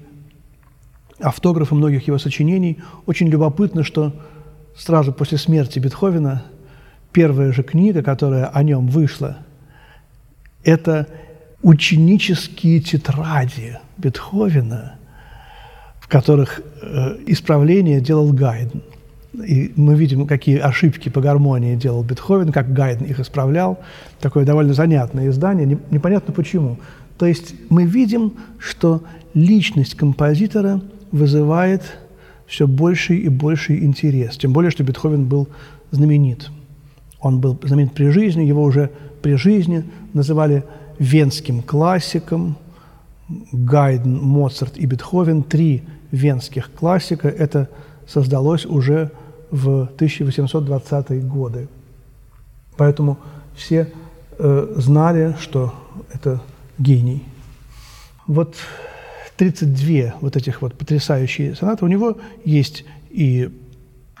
автографы 1.19 1.75
многих 1.75 2.07
его 2.07 2.17
сочинений. 2.17 2.79
Очень 3.05 3.27
любопытно, 3.27 3.83
что 3.83 4.13
сразу 4.75 5.13
после 5.13 5.37
смерти 5.37 5.79
Бетховена 5.79 6.43
первая 7.13 7.53
же 7.53 7.63
книга, 7.63 8.03
которая 8.03 8.47
о 8.47 8.63
нем 8.63 8.87
вышла, 8.87 9.37
это 10.63 11.07
ученические 11.65 12.79
тетради 12.79 13.79
Бетховена, 13.97 14.95
в 15.99 16.07
которых 16.07 16.61
э, 16.81 17.17
исправление 17.27 17.99
делал 17.99 18.31
Гайден. 18.31 18.81
И 19.33 19.73
мы 19.75 19.95
видим, 19.95 20.27
какие 20.27 20.59
ошибки 20.59 21.09
по 21.09 21.19
гармонии 21.19 21.75
делал 21.75 22.03
Бетховен, 22.03 22.51
как 22.51 22.71
Гайден 22.71 23.05
их 23.05 23.19
исправлял. 23.19 23.79
Такое 24.21 24.45
довольно 24.45 24.73
занятное 24.73 25.29
издание, 25.29 25.79
непонятно 25.91 26.33
почему. 26.33 26.77
То 27.17 27.25
есть 27.25 27.55
мы 27.69 27.85
видим, 27.85 28.33
что 28.59 29.03
личность 29.33 29.95
композитора– 29.95 30.81
вызывает 31.15 31.81
все 32.45 32.67
больший 32.67 33.19
и 33.19 33.29
больший 33.29 33.83
интерес. 33.83 34.37
Тем 34.37 34.53
более, 34.53 34.69
что 34.69 34.83
Бетховен 34.83 35.25
был 35.25 35.47
знаменит. 35.91 36.49
Он 37.19 37.39
был 37.39 37.57
знаменит 37.63 37.93
при 37.93 38.09
жизни, 38.09 38.43
его 38.43 38.63
уже 38.63 38.91
при 39.21 39.35
жизни 39.35 39.85
называли 40.13 40.63
венским 40.99 41.61
классиком. 41.61 42.57
Гайден, 43.51 44.21
Моцарт 44.21 44.77
и 44.77 44.85
Бетховен– 44.85 45.43
три 45.43 45.83
венских 46.11 46.71
классика. 46.71 47.27
Это 47.27 47.69
создалось 48.07 48.65
уже 48.65 49.11
в 49.51 49.89
1820-е 49.97 51.21
годы. 51.21 51.67
Поэтому 52.77 53.17
все 53.55 53.91
э, 54.37 54.73
знали, 54.77 55.35
что 55.39 55.73
это 56.13 56.41
гений. 56.77 57.23
Вот 58.27 58.55
32 59.37 60.15
вот 60.21 60.35
этих 60.35 60.61
вот 60.61 60.77
потрясающие 60.77 61.55
сонаты. 61.55 61.85
У 61.85 61.87
него 61.87 62.17
есть 62.43 62.85
и 63.09 63.49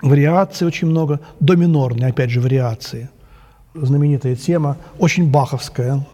вариации 0.01 0.65
очень 0.65 0.87
много, 0.87 1.19
до 1.39 1.55
минорные, 1.55 2.09
опять 2.09 2.29
же, 2.29 2.41
вариации. 2.41 3.09
Знаменитая 3.73 4.35
тема, 4.35 4.77
очень 4.99 5.29
баховская. 5.29 6.05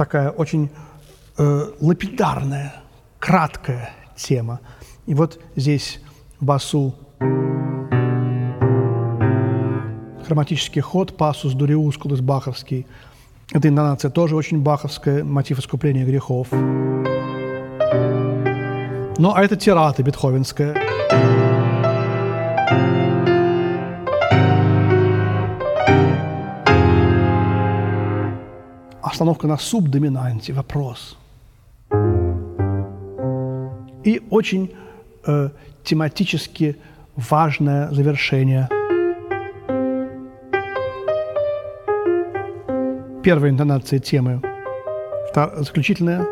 Такая 0.00 0.30
очень 0.30 0.70
э, 1.36 1.66
лапидарная, 1.78 2.72
краткая 3.18 3.90
тема. 4.16 4.60
И 5.04 5.12
вот 5.12 5.38
здесь 5.56 6.00
басу 6.40 6.94
хроматический 10.26 10.80
ход, 10.80 11.18
пассус 11.18 11.52
дуриускулус 11.52 12.20
баховский. 12.20 12.86
Эта 13.52 13.68
интонация 13.68 14.10
тоже 14.10 14.36
очень 14.36 14.62
баховская, 14.62 15.22
мотив 15.22 15.58
искупления 15.58 16.06
грехов. 16.06 16.48
Ну, 19.18 19.34
а 19.34 19.42
это 19.44 19.56
тирата 19.56 20.02
бетховенская. 20.02 21.39
Остановка 29.20 29.46
на 29.46 29.58
субдоминанте, 29.58 30.54
вопрос. 30.54 31.18
И 34.02 34.22
очень 34.30 34.70
э, 35.26 35.50
тематически 35.84 36.76
важное 37.16 37.90
завершение. 37.90 38.66
Первая 43.22 43.50
интонация 43.50 43.98
темы, 43.98 44.40
вторая, 45.28 45.64
заключительная. 45.64 46.24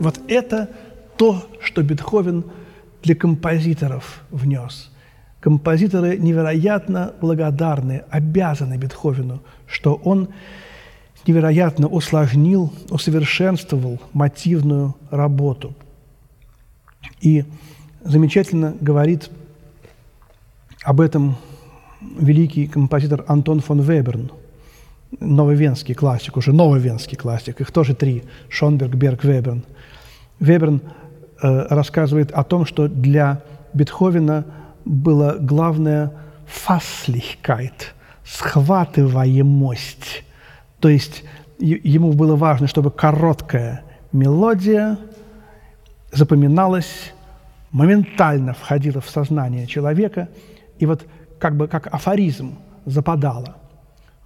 Вот 0.00 0.18
это 0.26 0.68
то, 1.16 1.44
что 1.60 1.84
Бетховен 1.84 2.46
для 3.04 3.14
композиторов 3.14 4.24
внес. 4.32 4.90
Композиторы 5.38 6.16
невероятно 6.16 7.12
благодарны, 7.20 8.02
обязаны 8.10 8.76
Бетховену, 8.76 9.40
что 9.68 9.94
он 9.94 10.30
невероятно 11.26 11.88
усложнил, 11.88 12.72
усовершенствовал 12.90 14.00
мотивную 14.12 14.94
работу. 15.10 15.74
И 17.20 17.44
замечательно 18.04 18.76
говорит 18.80 19.30
об 20.82 21.00
этом 21.00 21.36
великий 22.18 22.66
композитор 22.66 23.24
Антон 23.26 23.60
фон 23.60 23.80
Веберн, 23.80 24.30
нововенский 25.20 25.94
классик, 25.94 26.36
уже 26.36 26.52
нововенский 26.52 27.16
классик, 27.16 27.60
их 27.60 27.70
тоже 27.70 27.94
три, 27.94 28.24
Шонберг, 28.48 28.94
Берг, 28.94 29.24
Веберн. 29.24 29.62
Веберн 30.40 30.82
э, 31.42 31.66
рассказывает 31.70 32.30
о 32.32 32.44
том, 32.44 32.66
что 32.66 32.88
для 32.88 33.42
Бетховена 33.72 34.44
было 34.84 35.36
главное 35.40 36.12
фаслихкайт, 36.46 37.94
схватываемость. 38.24 40.24
То 40.80 40.88
есть 40.88 41.24
ему 41.58 42.12
было 42.12 42.36
важно, 42.36 42.66
чтобы 42.66 42.90
короткая 42.90 43.82
мелодия 44.12 44.98
запоминалась, 46.12 47.12
моментально 47.72 48.54
входила 48.54 49.00
в 49.00 49.08
сознание 49.10 49.66
человека 49.66 50.28
и 50.78 50.86
вот 50.86 51.06
как 51.38 51.56
бы 51.56 51.68
как 51.68 51.92
афоризм 51.92 52.58
западала. 52.84 53.56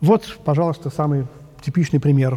Вот, 0.01 0.39
пожалуйста, 0.45 0.91
самый 0.91 1.27
типичный 1.63 2.01
пример. 2.01 2.37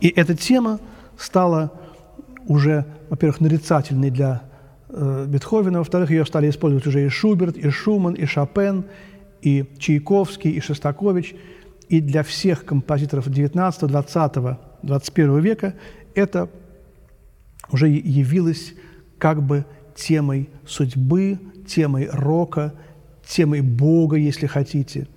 И 0.00 0.08
эта 0.08 0.34
тема 0.34 0.80
стала 1.18 1.72
уже, 2.46 2.86
во-первых, 3.10 3.40
нарицательной 3.40 4.10
для 4.10 4.42
э, 4.88 5.26
Бетховена, 5.28 5.80
во-вторых, 5.80 6.10
ее 6.10 6.24
стали 6.24 6.48
использовать 6.48 6.86
уже 6.86 7.04
и 7.04 7.08
Шуберт, 7.08 7.56
и 7.56 7.68
Шуман, 7.68 8.14
и 8.14 8.24
Шопен, 8.24 8.84
и 9.42 9.66
Чайковский, 9.78 10.52
и 10.52 10.60
Шостакович. 10.60 11.34
И 11.90 12.00
для 12.00 12.22
всех 12.22 12.64
композиторов 12.64 13.26
XIX, 13.26 13.52
XX, 13.80 14.56
XXI 14.84 15.40
века 15.40 15.74
это 16.14 16.48
уже 17.72 17.88
явилось 17.88 18.74
как 19.18 19.42
бы 19.42 19.64
темой 19.96 20.50
судьбы, 20.64 21.40
темой 21.66 22.08
рока, 22.12 22.74
темой 23.26 23.60
Бога, 23.60 24.16
если 24.16 24.46
хотите. 24.46 25.08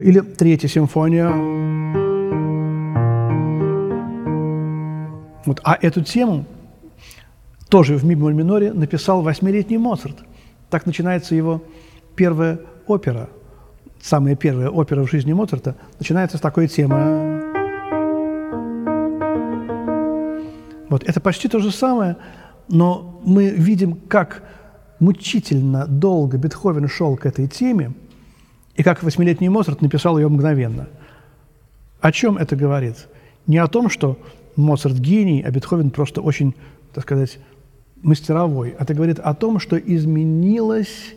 Или 0.00 0.18
третья 0.18 0.66
симфония. 0.66 1.28
Вот. 5.46 5.60
А 5.62 5.78
эту 5.80 6.02
тему 6.02 6.46
тоже 7.68 7.96
в 7.96 8.04
ми 8.04 8.16
миноре 8.16 8.72
написал 8.72 9.22
восьмилетний 9.22 9.78
Моцарт. 9.78 10.16
Так 10.68 10.84
начинается 10.84 11.36
его 11.36 11.62
первая 12.16 12.58
опера. 12.88 13.28
Самая 14.00 14.36
первая 14.36 14.70
опера 14.70 15.04
в 15.04 15.10
жизни 15.10 15.32
Моцарта 15.32 15.74
начинается 15.98 16.38
с 16.38 16.40
такой 16.40 16.68
темы. 16.68 17.42
Вот. 20.88 21.04
Это 21.04 21.20
почти 21.20 21.48
то 21.48 21.58
же 21.58 21.70
самое, 21.70 22.16
но 22.68 23.20
мы 23.24 23.50
видим, 23.50 23.94
как 24.08 24.42
мучительно 25.00 25.86
долго 25.86 26.38
Бетховен 26.38 26.88
шел 26.88 27.16
к 27.16 27.26
этой 27.26 27.46
теме, 27.46 27.92
и 28.74 28.82
как 28.82 29.02
восьмилетний 29.02 29.48
Моцарт 29.48 29.82
написал 29.82 30.18
ее 30.18 30.28
мгновенно. 30.28 30.88
О 32.00 32.12
чем 32.12 32.38
это 32.38 32.56
говорит? 32.56 33.08
Не 33.46 33.58
о 33.58 33.66
том, 33.66 33.90
что 33.90 34.18
Моцарт 34.56 34.96
гений, 34.96 35.42
а 35.42 35.50
Бетховен 35.50 35.90
просто 35.90 36.20
очень, 36.20 36.54
так 36.94 37.04
сказать, 37.04 37.38
мастеровой. 38.02 38.74
Это 38.78 38.94
говорит 38.94 39.18
о 39.18 39.34
том, 39.34 39.58
что 39.58 39.76
изменилось 39.76 41.14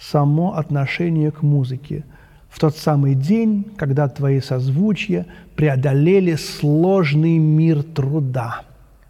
само 0.00 0.56
отношение 0.56 1.30
к 1.30 1.42
музыке. 1.42 2.04
В 2.48 2.58
тот 2.58 2.76
самый 2.76 3.14
день, 3.14 3.66
когда 3.76 4.08
твои 4.08 4.40
созвучья 4.40 5.26
преодолели 5.54 6.34
сложный 6.34 7.38
мир 7.38 7.82
труда. 7.82 8.62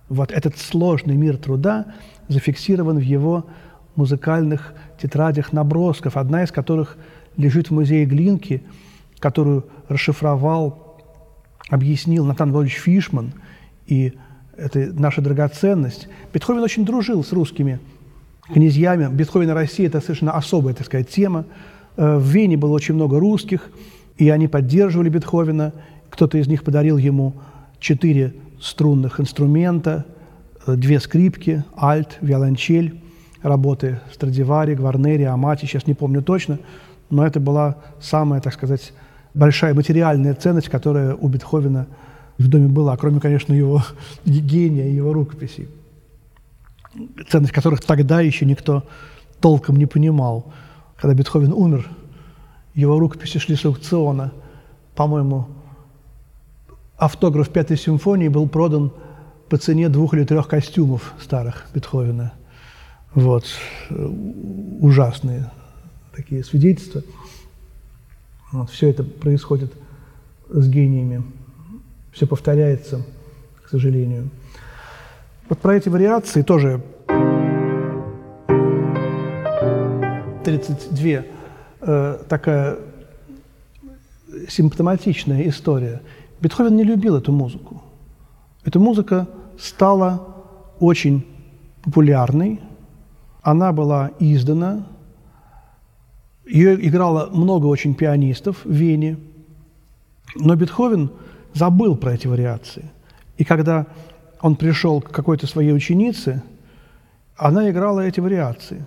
Вот 0.08 0.32
этот 0.32 0.58
сложный 0.58 1.16
мир 1.16 1.36
труда 1.36 1.86
зафиксирован 2.28 2.98
в 2.98 3.02
его 3.02 3.46
музыкальных 3.96 4.74
тетрадях 5.00 5.52
набросков, 5.52 6.16
одна 6.16 6.42
из 6.42 6.50
которых 6.50 6.98
лежит 7.36 7.68
в 7.68 7.74
музее 7.74 8.04
Глинки, 8.04 8.62
которую 9.20 9.66
расшифровал, 9.88 10.98
объяснил 11.70 12.24
Натан 12.26 12.52
Владимирович 12.52 12.82
Фишман, 12.82 13.32
и 13.86 14.14
это 14.56 14.92
наша 14.92 15.22
драгоценность. 15.22 16.08
Бетховен 16.34 16.62
очень 16.62 16.84
дружил 16.84 17.24
с 17.24 17.32
русскими 17.32 17.78
князьями. 18.52 19.08
Бетховен 19.12 19.50
и 19.50 19.52
Россия– 19.52 19.86
это 19.88 20.00
совершенно 20.00 20.32
особая, 20.32 20.74
так 20.74 20.86
сказать, 20.86 21.08
тема. 21.08 21.44
Э, 21.96 22.16
в 22.16 22.24
Вене 22.24 22.56
было 22.56 22.72
очень 22.72 22.94
много 22.94 23.18
русских, 23.18 23.70
и 24.16 24.28
они 24.28 24.48
поддерживали 24.48 25.08
Бетховена. 25.08 25.72
Кто-то 26.10 26.38
из 26.38 26.48
них 26.48 26.64
подарил 26.64 26.96
ему 26.96 27.34
четыре 27.78 28.34
струнных 28.60 29.20
инструмента, 29.20 30.04
э, 30.66 30.74
две 30.76 31.00
скрипки, 31.00 31.64
альт, 31.76 32.18
виолончель, 32.20 33.00
работы 33.42 34.00
Страдивари, 34.12 34.74
Гварнери, 34.74 35.24
Амати, 35.24 35.66
сейчас 35.66 35.86
не 35.86 35.94
помню 35.94 36.22
точно, 36.22 36.58
но 37.08 37.26
это 37.26 37.40
была 37.40 37.78
самая, 38.00 38.40
так 38.40 38.52
сказать, 38.52 38.92
большая 39.34 39.74
материальная 39.74 40.34
ценность, 40.34 40.68
которая 40.68 41.14
у 41.14 41.28
Бетховена 41.28 41.86
в 42.38 42.48
доме 42.48 42.68
была, 42.68 42.96
кроме, 42.96 43.20
конечно, 43.20 43.52
его 43.52 43.82
гения 44.24 44.88
и 44.88 44.94
его 44.94 45.12
рукописей, 45.12 45.68
ценность 47.28 47.52
которых 47.52 47.80
тогда 47.84 48.20
еще 48.20 48.46
никто 48.46 48.84
толком 49.40 49.76
не 49.76 49.86
понимал. 49.86 50.52
Когда 50.96 51.14
Бетховен 51.14 51.52
умер, 51.52 51.88
его 52.74 52.98
рукописи 52.98 53.38
шли 53.38 53.56
с 53.56 53.64
аукциона, 53.64 54.32
по-моему, 54.94 55.48
автограф 56.96 57.48
Пятой 57.48 57.76
симфонии 57.76 58.28
был 58.28 58.48
продан 58.48 58.92
по 59.48 59.56
цене 59.56 59.88
двух 59.88 60.14
или 60.14 60.24
трех 60.24 60.46
костюмов 60.46 61.14
старых 61.20 61.66
Бетховена. 61.74 62.32
Вот. 63.14 63.44
Ужасные 64.80 65.50
такие 66.14 66.44
свидетельства. 66.44 67.02
Вот. 68.52 68.70
Все 68.70 68.90
это 68.90 69.02
происходит 69.02 69.72
с 70.48 70.68
гениями. 70.68 71.24
Все 72.12 72.26
повторяется, 72.26 73.04
к 73.64 73.68
сожалению. 73.68 74.30
Вот 75.50 75.58
про 75.58 75.76
эти 75.76 75.90
вариации 75.90 76.40
тоже. 76.40 76.80
32 80.44 81.24
э, 81.82 82.18
такая 82.28 82.78
симптоматичная 84.48 85.46
история– 85.46 86.00
Бетховен 86.40 86.74
не 86.74 86.84
любил 86.84 87.16
эту 87.16 87.32
музыку. 87.32 87.82
Эта 88.64 88.78
музыка 88.78 89.28
стала 89.58 90.26
очень 90.78 91.26
популярной, 91.82 92.60
она 93.42 93.72
была 93.72 94.10
издана, 94.18 94.86
ее 96.46 96.86
играло 96.86 97.28
много 97.30 97.66
очень 97.66 97.94
пианистов 97.94 98.64
в 98.64 98.70
Вене, 98.70 99.18
но 100.34 100.56
Бетховен 100.56 101.10
забыл 101.52 101.96
про 101.96 102.14
эти 102.14 102.26
вариации. 102.26 102.90
И 103.36 103.44
когда 103.44 103.86
он 104.40 104.56
пришел 104.56 105.00
к 105.00 105.10
какой-то 105.10 105.46
своей 105.46 105.72
ученице, 105.72 106.42
она 107.36 107.70
играла 107.70 108.00
эти 108.00 108.20
вариации. 108.20 108.84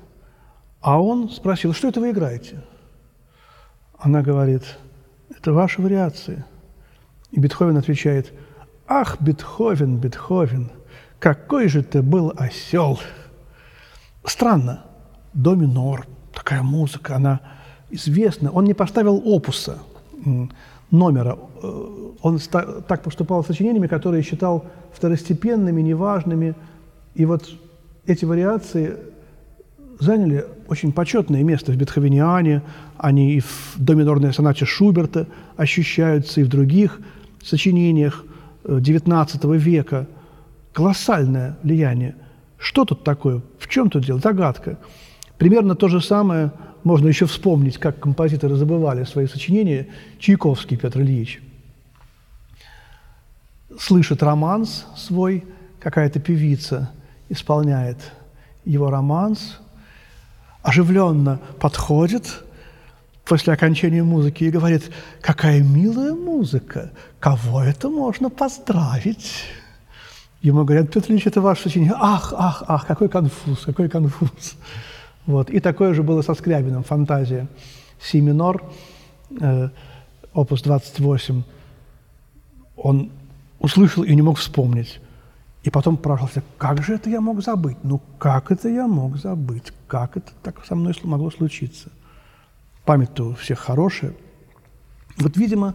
А 0.81 1.01
он 1.01 1.29
спросил, 1.29 1.73
что 1.73 1.87
это 1.87 1.99
вы 1.99 2.11
играете? 2.11 2.61
Она 3.97 4.21
говорит, 4.21 4.63
это 5.29 5.53
ваши 5.53 5.81
вариации– 5.81 6.43
И 7.33 7.39
Бетховен 7.39 7.77
отвечает, 7.77 8.31
«Ах, 8.87 9.19
Бетховен, 9.19 9.97
Бетховен, 9.97 10.69
какой 11.19 11.67
же 11.67 11.81
ты 11.81 12.03
был 12.03 12.31
осел!» 12.37 12.99
Странно, 14.23 14.85
до 15.33 15.55
минор, 15.55 16.05
такая 16.31 16.61
музыка, 16.61 17.15
она 17.15 17.39
известна. 17.89 18.51
Он 18.51 18.65
не 18.65 18.75
поставил 18.75 19.19
опуса, 19.25 19.79
номера. 20.93 21.37
Э, 21.61 21.89
он 22.21 22.39
так 22.87 23.01
поступал 23.01 23.43
с 23.43 23.47
сочинениями, 23.47 23.87
которые 23.87 24.23
считал 24.23 24.65
второстепенными, 24.93 25.81
неважными. 25.81 26.55
И 27.15 27.25
вот 27.25 27.49
эти 28.05 28.23
вариации 28.23 28.95
заняли 29.99 30.45
очень 30.67 30.91
почетное 30.91 31.43
место 31.43 31.71
в 31.71 31.75
Бетховениане, 31.75 32.61
они 32.97 33.35
и 33.35 33.39
в 33.39 33.75
до 33.77 33.95
минорной 33.95 34.33
сонате 34.33 34.65
Шуберта 34.65 35.27
ощущаются, 35.57 36.41
и 36.41 36.43
в 36.43 36.47
других 36.47 36.99
сочинениях 37.43 38.23
XIX 38.63 39.27
э, 39.43 39.57
века. 39.57 40.07
Колоссальное 40.71 41.57
влияние. 41.63 42.15
Что 42.57 42.85
тут 42.85 43.03
такое? 43.03 43.41
В 43.59 43.67
чем 43.67 43.89
тут 43.89 44.05
дело? 44.05 44.19
Загадка. 44.19 44.79
Примерно 45.37 45.75
то 45.75 45.87
же 45.87 46.01
самое 46.01 46.51
можно 46.83 47.07
еще 47.07 47.25
вспомнить, 47.25 47.77
как 47.77 47.99
композиторы 47.99 48.55
забывали 48.55 49.03
свои 49.03 49.27
сочинения. 49.27 49.87
Чайковский 50.19 50.77
Петр 50.77 51.01
Ильич 51.01 51.41
слышит 53.79 54.21
романс 54.21 54.85
свой, 54.95 55.45
какая-то 55.79 56.19
певица 56.19 56.91
исполняет 57.29 57.97
его 58.65 58.89
романс, 58.89 59.59
оживленно 60.61 61.39
подходит 61.59 62.43
после 63.25 63.53
окончания 63.53 64.03
музыки 64.03 64.43
и 64.43 64.51
говорит, 64.51 64.91
какая 65.21 65.61
милая 65.61 66.13
музыка, 66.13 66.91
кого 67.19 67.63
это 67.63 67.89
можно 67.89 68.29
поздравить? 68.29 69.45
Ему 70.41 70.65
говорят, 70.65 70.91
Петр 70.91 71.11
Ильич, 71.11 71.25
это 71.27 71.39
ваше 71.39 71.63
сочинение. 71.63 71.95
Ах, 71.97 72.33
ах, 72.35 72.63
ах, 72.67 72.85
какой 72.85 73.07
конфуз, 73.07 73.59
какой 73.65 73.87
конфуз. 73.87 74.55
Вот. 75.25 75.49
И 75.49 75.59
такое 75.59 75.93
же 75.93 76.03
было 76.03 76.21
со 76.21 76.33
Скрябиным, 76.33 76.83
фантазия. 76.83 77.47
Си 77.99 78.21
минор, 78.21 78.63
э, 79.39 79.69
опус 80.33 80.61
28. 80.61 81.43
Он 82.75 83.09
услышал 83.59 84.03
и 84.03 84.15
не 84.15 84.21
мог 84.21 84.37
вспомнить. 84.37 84.99
И 85.63 85.69
потом 85.69 85.97
спрашивался, 85.97 86.43
как 86.57 86.83
же 86.83 86.95
это 86.95 87.09
я 87.09 87.21
мог 87.21 87.41
забыть? 87.41 87.77
Ну, 87.83 88.01
как 88.19 88.51
это 88.51 88.67
я 88.67 88.85
мог 88.87 89.17
забыть? 89.17 89.71
Как 89.87 90.17
это 90.17 90.31
так 90.41 90.65
со 90.65 90.75
мной 90.75 90.93
могло 91.03 91.31
случиться? 91.31 91.89
Память-то 92.83 93.29
у 93.29 93.33
всех 93.35 93.59
хорошая. 93.59 94.13
Вот, 95.17 95.37
видимо, 95.37 95.73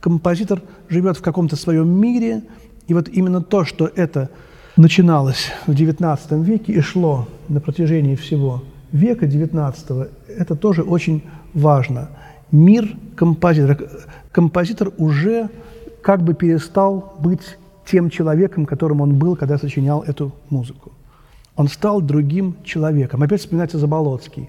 композитор 0.00 0.62
живет 0.88 1.16
в 1.16 1.22
каком-то 1.22 1.54
своем 1.54 1.88
мире, 1.88 2.42
и 2.88 2.94
вот 2.94 3.08
именно 3.08 3.40
то, 3.40 3.64
что 3.64 3.86
это 3.86 4.30
начиналось 4.76 5.52
в 5.66 5.72
XIX 5.72 6.42
веке 6.42 6.72
и 6.72 6.80
шло 6.80 7.28
на 7.48 7.60
протяжении 7.60 8.16
всего 8.16 8.64
века 8.92 9.26
XIX, 9.26 10.10
это 10.28 10.54
тоже 10.54 10.82
очень 10.82 11.22
важно. 11.54 12.10
Мир 12.50 12.96
композитора. 13.16 13.78
Композитор 14.32 14.92
уже 14.98 15.48
как 16.02 16.22
бы 16.22 16.34
перестал 16.34 17.16
быть 17.20 17.58
тем 17.84 18.10
человеком, 18.10 18.66
которым 18.66 19.00
он 19.00 19.18
был, 19.18 19.36
когда 19.36 19.58
сочинял 19.58 20.02
эту 20.02 20.32
музыку. 20.48 20.92
Он 21.56 21.68
стал 21.68 22.00
другим 22.00 22.56
человеком. 22.64 23.22
Опять 23.22 23.40
вспоминается 23.40 23.78
Заболоцкий. 23.78 24.48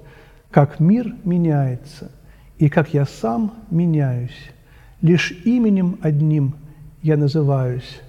Как 0.49 0.80
мир 0.80 1.13
меняется, 1.23 2.12
и 2.58 2.69
как 2.69 2.93
я 2.93 3.06
сам 3.06 3.54
меняюсь. 3.71 4.51
Лишь 5.01 5.32
именем 5.45 5.97
одним 6.01 6.56
я 7.01 7.17
называюсь. 7.17 8.01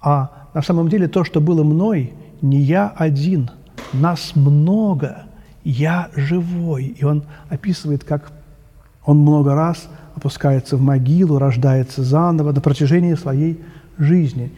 А 0.00 0.48
на 0.54 0.62
самом 0.62 0.88
деле 0.88 1.08
то, 1.08 1.24
что 1.24 1.40
было 1.40 1.62
мной, 1.64 2.14
не 2.40 2.58
я 2.58 2.88
один, 2.88 3.50
нас 3.92 4.34
много, 4.34 5.24
я 5.70 6.10
живой. 6.16 6.84
И 6.84 7.04
он 7.04 7.24
описывает, 7.50 8.02
как 8.02 8.32
он 9.04 9.18
много 9.18 9.54
раз 9.54 9.88
опускается 10.14 10.76
в 10.76 10.80
могилу, 10.80 11.38
рождается 11.38 12.02
заново 12.02 12.52
на 12.52 12.60
протяжении 12.60 13.14
своей 13.14 13.62
жизни. 13.98 14.50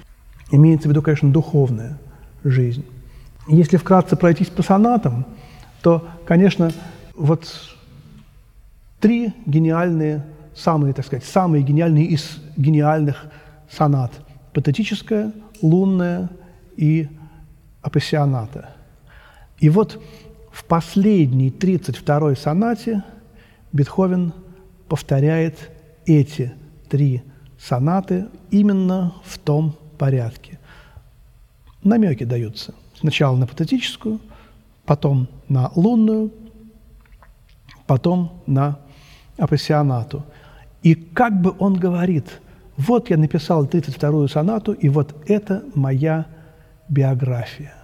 Имеется 0.52 0.88
в 0.88 0.90
виду, 0.92 1.02
конечно, 1.02 1.30
духовная 1.30 1.98
жизнь. 2.44 2.84
Если 3.48 3.76
вкратце 3.76 4.16
пройтись 4.16 4.48
по 4.48 4.62
сонатам, 4.62 5.26
то, 5.82 6.06
конечно, 6.26 6.70
вот 7.16 7.48
три 9.00 9.34
гениальные, 9.46 10.24
самые, 10.54 10.94
так 10.94 11.06
сказать, 11.06 11.24
самые 11.24 11.64
гениальные 11.64 12.06
из 12.06 12.38
гениальных 12.56 13.26
сонат. 13.68 14.12
Патетическая, 14.52 15.32
лунная 15.60 16.30
и 16.76 17.08
апассионата. 17.82 18.70
И 19.58 19.68
вот 19.68 20.00
в 20.60 20.64
последней 20.66 21.48
32-й 21.48 22.36
сонате 22.36 23.02
Бетховен 23.72 24.34
повторяет 24.88 25.70
эти 26.04 26.52
три 26.90 27.22
сонаты 27.58 28.26
именно 28.50 29.14
в 29.24 29.38
том 29.38 29.74
порядке. 29.96 30.58
Намеки 31.82 32.24
даются. 32.24 32.74
Сначала 32.94 33.36
на 33.36 33.46
патетическую, 33.46 34.20
потом 34.84 35.28
на 35.48 35.72
лунную, 35.74 36.30
потом 37.86 38.42
на 38.46 38.80
апассионату. 39.38 40.26
И 40.82 40.94
как 40.94 41.40
бы 41.40 41.54
он 41.58 41.74
говорит, 41.74 42.26
вот 42.76 43.08
я 43.08 43.16
написал 43.16 43.64
32-ю 43.64 44.28
сонату, 44.28 44.72
и 44.72 44.90
вот 44.90 45.14
это 45.26 45.64
моя 45.74 46.26
биография. 46.90 47.74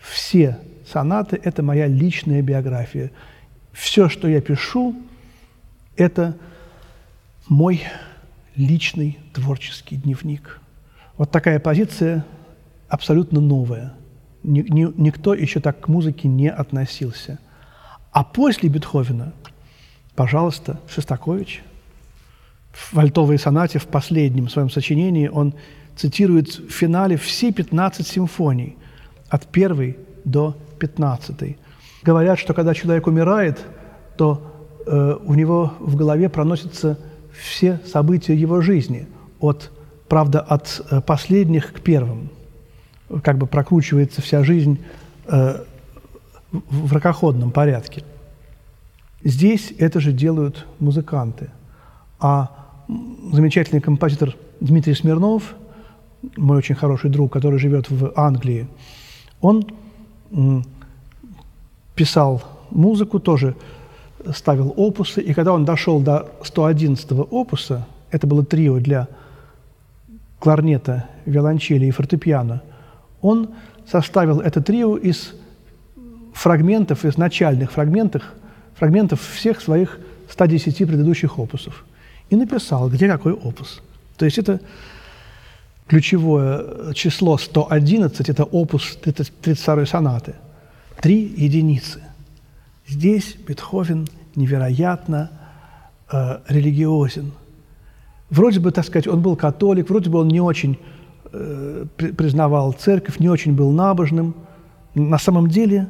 Все 0.00 0.58
сонаты– 0.92 1.40
это 1.42 1.62
моя 1.62 1.86
личная 1.86 2.42
биография. 2.42 3.10
Все, 3.72 4.08
что 4.08 4.28
я 4.28 4.40
пишу– 4.40 4.94
это 5.96 6.36
мой 7.48 7.82
личный 8.56 9.18
творческий 9.32 9.96
дневник. 9.96 10.60
Вот 11.16 11.30
такая 11.30 11.58
позиция 11.58 12.24
абсолютно 12.88 13.40
новая. 13.40 13.94
Ни, 14.42 14.60
ни, 14.60 14.92
никто 15.00 15.34
еще 15.34 15.60
так 15.60 15.80
к 15.80 15.88
музыке 15.88 16.28
не 16.28 16.50
относился. 16.50 17.38
А 18.10 18.24
после 18.24 18.68
Бетховена, 18.68 19.32
пожалуйста, 20.14 20.80
Шостакович, 20.88 21.62
в 22.72 22.94
«Вальтовой 22.94 23.38
сонате» 23.38 23.78
в 23.78 23.86
последнем 23.86 24.48
своем 24.48 24.70
сочинении 24.70 25.28
он 25.28 25.54
цитирует 25.96 26.48
в 26.48 26.70
финале 26.70 27.16
все 27.16 27.52
15 27.52 28.06
симфоний, 28.06 28.76
от 29.28 29.46
первой 29.46 29.96
до 30.24 30.56
15. 30.82 31.56
Говорят, 32.02 32.38
что 32.38 32.54
когда 32.54 32.74
человек 32.74 33.06
умирает, 33.06 33.58
то 34.16 34.52
Э, 34.86 35.16
у 35.24 35.34
него 35.34 35.74
в 35.80 35.96
голове 35.96 36.28
проносятся 36.28 36.98
все 37.32 37.80
события 37.86 38.34
его 38.34 38.60
жизни, 38.60 39.06
от, 39.40 39.70
правда, 40.08 40.40
от 40.40 40.84
э, 40.90 41.00
последних 41.00 41.72
к 41.72 41.80
первым. 41.80 42.30
Как 43.22 43.38
бы 43.38 43.46
прокручивается 43.46 44.22
вся 44.22 44.42
жизнь 44.42 44.82
э, 45.26 45.62
в 46.50 46.92
ракоходном 46.92 47.50
порядке. 47.50 48.02
Здесь 49.24 49.72
это 49.78 50.00
же 50.00 50.12
делают 50.12 50.66
музыканты. 50.78 51.50
А 52.18 52.50
замечательный 53.32 53.80
композитор 53.80 54.36
Дмитрий 54.60 54.94
Смирнов, 54.94 55.54
мой 56.36 56.58
очень 56.58 56.74
хороший 56.74 57.10
друг, 57.10 57.32
который 57.32 57.58
живет 57.58 57.90
в 57.90 58.12
Англии, 58.16 58.66
он 59.40 59.64
писал 61.94 62.42
музыку 62.70 63.20
тоже 63.20 63.54
ставил 64.34 64.72
опусы, 64.76 65.20
и 65.20 65.34
когда 65.34 65.52
он 65.52 65.64
дошел 65.64 66.00
до 66.00 66.30
111-го 66.42 67.22
опуса, 67.22 67.86
это 68.10 68.26
было 68.26 68.44
трио 68.44 68.78
для 68.78 69.08
кларнета, 70.38 71.08
виолончели 71.24 71.86
и 71.86 71.90
фортепиано, 71.90 72.62
он 73.20 73.50
составил 73.86 74.40
это 74.40 74.60
трио 74.60 74.96
из 74.96 75.34
фрагментов, 76.34 77.04
из 77.04 77.16
начальных 77.16 77.72
фрагментов, 77.72 78.22
фрагментов 78.74 79.20
всех 79.20 79.60
своих 79.60 79.98
110 80.30 80.76
предыдущих 80.78 81.38
опусов. 81.38 81.84
И 82.30 82.36
написал, 82.36 82.88
где 82.88 83.06
какой 83.08 83.32
опус. 83.32 83.82
То 84.16 84.24
есть 84.24 84.38
это 84.38 84.60
ключевое 85.86 86.92
число 86.94 87.38
111, 87.38 88.28
это 88.28 88.44
опус 88.44 88.96
32 88.96 89.86
сонаты. 89.86 90.34
Три 91.00 91.32
единицы– 91.36 92.02
Здесь 92.92 93.36
Бетховен 93.46 94.06
невероятно 94.34 95.30
э, 96.10 96.38
религиозен. 96.48 97.32
Вроде 98.28 98.60
бы, 98.60 98.70
так 98.70 98.84
сказать, 98.84 99.06
он 99.06 99.22
был 99.22 99.36
католик, 99.36 99.88
вроде 99.88 100.10
бы 100.10 100.18
он 100.18 100.28
не 100.28 100.40
очень 100.40 100.78
э, 101.32 101.86
признавал 101.96 102.72
церковь, 102.72 103.18
не 103.18 103.28
очень 103.28 103.54
был 103.54 103.70
набожным. 103.70 104.34
На 104.94 105.18
самом 105.18 105.48
деле 105.48 105.88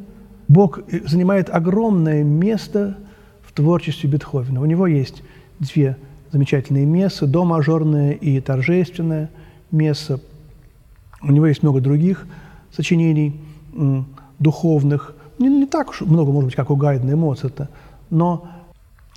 Бог 0.48 0.78
э, 0.78 1.00
занимает 1.06 1.48
огромное 1.50 2.22
место 2.22 2.98
в 3.42 3.52
творчестве 3.52 4.10
Бетховена. 4.10 4.60
У 4.60 4.66
него 4.66 4.86
есть 4.86 5.22
две 5.58 5.96
замечательные 6.30 6.84
мессы, 6.84 7.26
до 7.26 7.44
мажорное 7.44 8.12
и 8.12 8.40
торжественное 8.40 9.30
месса. 9.72 10.20
У 11.20 11.32
него 11.32 11.46
есть 11.46 11.62
много 11.62 11.80
других 11.80 12.26
сочинений 12.74 13.40
духовных. 14.38 15.14
Не, 15.38 15.48
не 15.48 15.66
так 15.66 15.90
уж 15.90 16.02
много, 16.02 16.30
может 16.30 16.48
быть, 16.48 16.56
как 16.56 16.70
у 16.70 16.76
Гайдена 16.76 17.12
и 17.12 17.14
Моцарта, 17.14 17.68
но, 18.10 18.48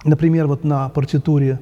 например, 0.03 0.47
вот 0.47 0.63
на 0.63 0.89
партитуре 0.89 1.59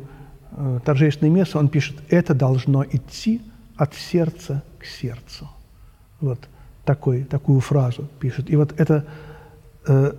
э, 0.51 0.79
торжественной 0.86 1.32
мессы 1.32 1.58
он 1.58 1.67
пишет 1.69 1.97
«это 2.10 2.34
должно 2.34 2.84
идти 2.84 3.41
от 3.75 3.95
сердца 3.95 4.63
к 4.79 4.86
сердцу». 4.86 5.49
Вот 6.21 6.39
такой, 6.86 7.23
такую 7.23 7.60
фразу 7.60 8.08
пишет. 8.19 8.49
И 8.49 8.56
вот 8.56 8.79
это 8.79 9.06
э, 9.88 10.13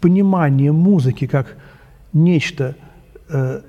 понимание 0.00 0.72
музыки 0.72 1.26
как 1.26 1.56
нечто, 2.12 2.74
э, 3.28 3.60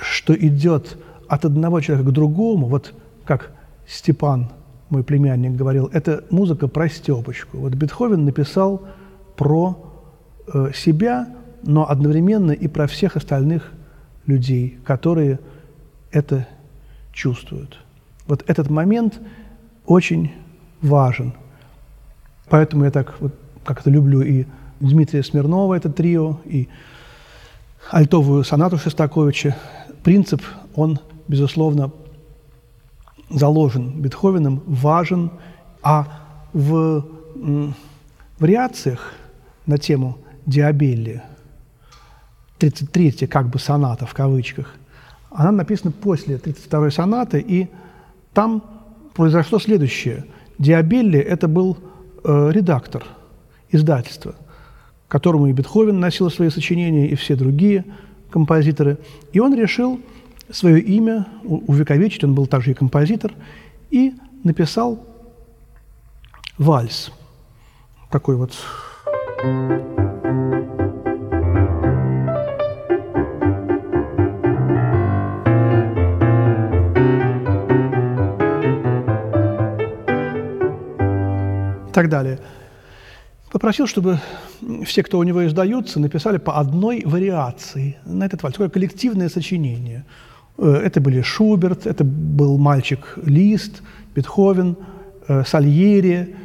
что 0.00 0.34
идет 0.34 0.96
от 1.28 1.44
одного 1.44 1.80
человека 1.80 2.10
к 2.10 2.12
другому, 2.12 2.68
вот 2.68 2.94
как 3.24 3.50
Степан, 3.86 4.50
мой 4.90 5.02
племянник, 5.02 5.52
говорил, 5.52 5.88
это 5.92 6.24
музыка 6.30 6.68
про 6.68 6.88
Степочку. 6.88 7.58
Вот 7.58 7.74
Бетховен 7.74 8.24
написал 8.24 8.82
про 9.36 9.76
э, 10.52 10.70
себя, 10.74 11.28
но 11.62 11.88
одновременно 11.88 12.52
и 12.52 12.68
про 12.68 12.86
всех 12.86 13.16
остальных 13.16 13.72
людей, 14.26 14.78
которые 14.84 15.38
это 16.10 16.46
чувствуют. 17.12 17.78
Вот 18.26 18.44
этот 18.46 18.70
момент 18.70 19.20
очень 19.86 20.32
важен. 20.82 21.32
Поэтому 22.48 22.84
я 22.84 22.90
так 22.90 23.14
вот 23.20 23.34
как-то 23.64 23.90
люблю 23.90 24.20
и 24.20 24.46
Дмитрия 24.80 25.22
Смирнова, 25.22 25.74
это 25.74 25.90
трио, 25.90 26.38
и 26.44 26.68
альтовую 27.90 28.44
сонату 28.44 28.78
Шостаковича. 28.78 29.56
Принцип, 30.02 30.42
он, 30.74 30.98
безусловно, 31.28 31.90
заложен 33.28 34.00
Бетховеном, 34.00 34.62
важен, 34.66 35.30
а 35.82 36.06
в 36.52 37.04
вариациях 38.38 39.14
на 39.66 39.78
тему 39.78 40.18
Диабелли, 40.46 41.22
33-я 42.58 43.26
как 43.26 43.48
бы 43.48 43.58
соната 43.58 44.06
в 44.06 44.14
кавычках, 44.14 44.74
она 45.30 45.52
написана 45.52 45.92
после 45.92 46.36
32-й 46.36 46.90
сонаты, 46.90 47.44
и 47.46 47.68
там 48.32 48.62
произошло 49.14 49.58
следующее. 49.58 50.24
Диабелли– 50.58 51.18
это 51.20 51.48
был 51.48 51.76
э, 52.24 52.50
редактор 52.52 53.04
издательства, 53.70 54.34
которому 55.08 55.48
и 55.48 55.52
Бетховен 55.52 56.00
носил 56.00 56.30
свои 56.30 56.48
сочинения, 56.48 57.08
и 57.08 57.14
все 57.16 57.36
другие 57.36 57.84
композиторы. 58.30 58.98
И 59.32 59.40
он 59.40 59.54
решил 59.54 60.00
свое 60.50 60.80
имя 60.80 61.26
увековечить, 61.44 62.24
он 62.24 62.34
был 62.34 62.46
также 62.46 62.72
и 62.72 62.74
композитор, 62.74 63.32
и 63.90 64.14
написал 64.44 65.04
вальс. 66.58 67.10
Такой 68.10 68.36
вот 68.36 68.52
так 81.96 82.10
далее. 82.10 82.38
Попросил, 83.50 83.86
чтобы 83.86 84.20
все, 84.84 85.02
кто 85.02 85.18
у 85.18 85.22
него 85.22 85.46
издаются, 85.46 85.98
написали 85.98 86.36
по 86.36 86.58
одной 86.60 87.02
вариации 87.06 87.96
на 88.04 88.26
этот 88.26 88.42
вальс. 88.42 88.54
Такое 88.54 88.68
коллективное 88.68 89.30
сочинение. 89.30 90.04
Э, 90.58 90.80
это 90.84 91.00
были 91.00 91.22
Шуберт, 91.22 91.86
это 91.86 92.04
был 92.04 92.58
мальчик 92.58 93.18
Лист, 93.24 93.82
Бетховен, 94.14 94.76
э, 95.28 95.44
Сальери 95.44 96.36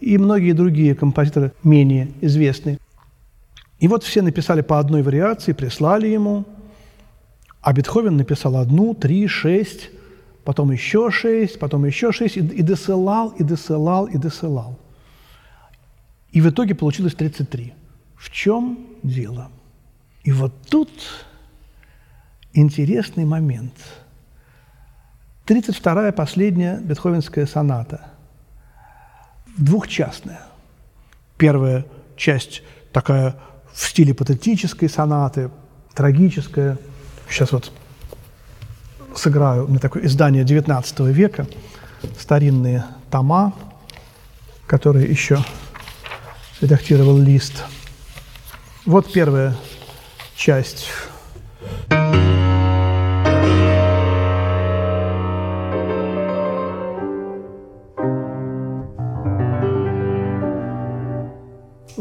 и 0.00 0.18
многие 0.18 0.52
другие 0.52 0.94
композиторы 0.94 1.52
менее 1.62 2.08
известные. 2.20 2.78
И 3.78 3.88
вот 3.88 4.04
все 4.04 4.22
написали 4.22 4.60
по 4.62 4.78
одной 4.78 5.02
вариации, 5.02 5.52
прислали 5.52 6.08
ему, 6.08 6.44
а 7.60 7.72
Бетховен 7.72 8.16
написал 8.16 8.56
одну, 8.56 8.94
три, 8.94 9.26
шесть, 9.26 9.90
потом 10.44 10.70
еще 10.70 11.10
шесть, 11.10 11.58
потом 11.58 11.84
еще 11.84 12.12
шесть, 12.12 12.36
и, 12.36 12.40
и 12.40 12.62
досылал, 12.62 13.30
и 13.30 13.44
досылал, 13.44 14.06
и 14.06 14.18
досылал. 14.18 14.78
И 16.32 16.40
в 16.40 16.48
итоге 16.48 16.74
получилось 16.74 17.14
33. 17.14 17.72
В 18.16 18.30
чем 18.30 18.78
дело? 19.02 19.50
И 20.24 20.32
вот 20.32 20.52
тут 20.68 20.90
интересный 22.52 23.24
момент. 23.24 23.74
32-я 25.46 26.12
последняя 26.12 26.78
бетховенская 26.78 27.46
соната. 27.46 28.10
Двухчастная. 29.56 30.42
Первая 31.36 31.84
часть 32.16 32.62
такая 32.92 33.36
в 33.72 33.86
стиле 33.86 34.14
патетической 34.14 34.88
сонаты, 34.88 35.50
трагическая. 35.94 36.78
Сейчас 37.28 37.52
вот 37.52 37.72
сыграю. 39.16 39.64
У 39.66 39.68
меня 39.68 39.78
такое 39.78 40.04
издание 40.04 40.44
19 40.44 41.00
века, 41.00 41.46
старинные 42.18 42.84
тома, 43.10 43.54
которые 44.66 45.08
еще 45.08 45.38
редактировал 46.60 47.18
лист. 47.18 47.64
Вот 48.86 49.12
первая 49.12 49.56
часть. 50.36 50.86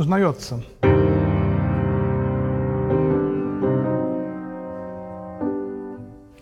Узнается. 0.09 0.59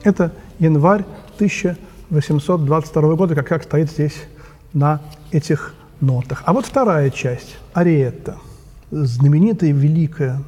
Это 0.03 0.31
январь 0.57 1.03
1822 1.35 3.15
года, 3.15 3.35
как, 3.35 3.47
как 3.49 3.63
стоит 3.63 3.91
здесь 3.91 4.23
на 4.71 5.01
этих 5.33 5.75
нотах. 5.99 6.43
А 6.45 6.53
вот 6.53 6.65
вторая 6.65 7.09
часть, 7.09 7.57
ариетта, 7.73 8.37
знаменитая, 8.89 9.73
великая, 9.73 10.41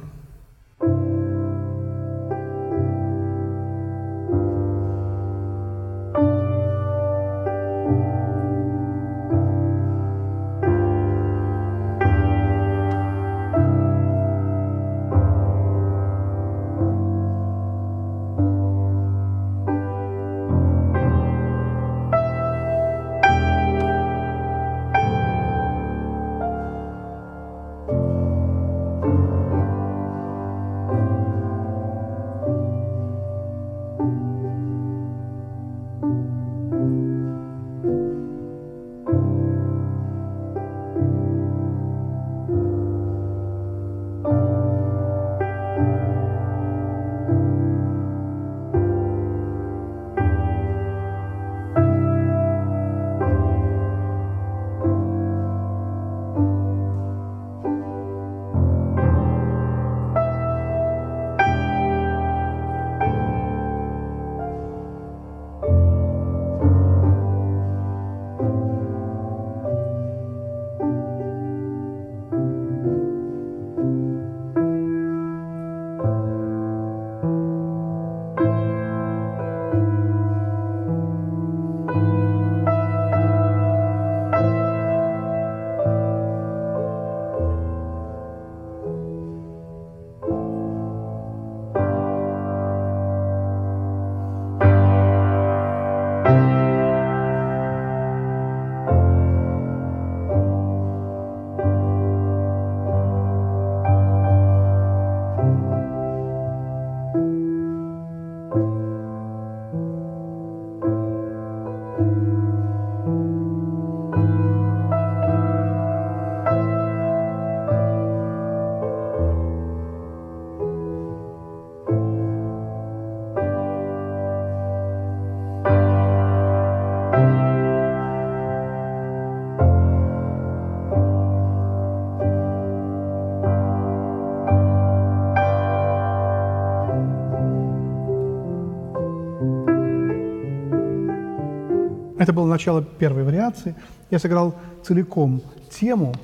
Это 142.20 142.34
было 142.34 142.44
начало 142.44 142.82
первой 142.82 143.24
вариации. 143.24 143.74
Я 144.10 144.18
сыграл 144.18 144.54
целиком 144.84 145.40
тему, 145.70 146.14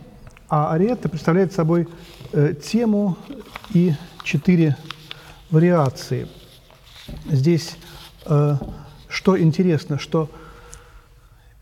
а 0.46 0.74
ариетта 0.74 1.08
представляет 1.08 1.54
собой 1.54 1.88
э, 2.34 2.52
тему 2.52 3.16
и 3.72 3.94
четыре 4.22 4.76
вариации. 5.50 6.28
Здесь 7.24 7.78
э, 8.26 8.56
что 9.08 9.40
интересно, 9.40 9.98
что 9.98 10.28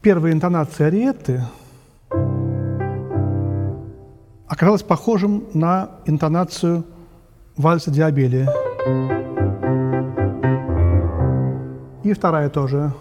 первая 0.03 0.33
интонация 0.33 0.89
ариетты 0.89 1.45
оказалась 4.49 4.83
похожим 4.83 5.45
на 5.55 5.91
интонацию 6.07 6.85
вальса 7.57 7.93
Диабелия. 7.93 8.53
И 12.03 12.13
вторая 12.13 12.49
тоже. 12.49 12.93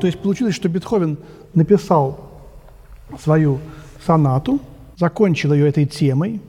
То 0.00 0.06
есть 0.06 0.18
получилось, 0.18 0.54
что 0.54 0.68
Бетховен 0.68 1.18
написал 1.54 2.30
свою 3.22 3.60
сонату, 4.04 4.60
закончил 4.96 5.52
ее 5.52 5.68
этой 5.68 5.86
темой, 5.86 6.40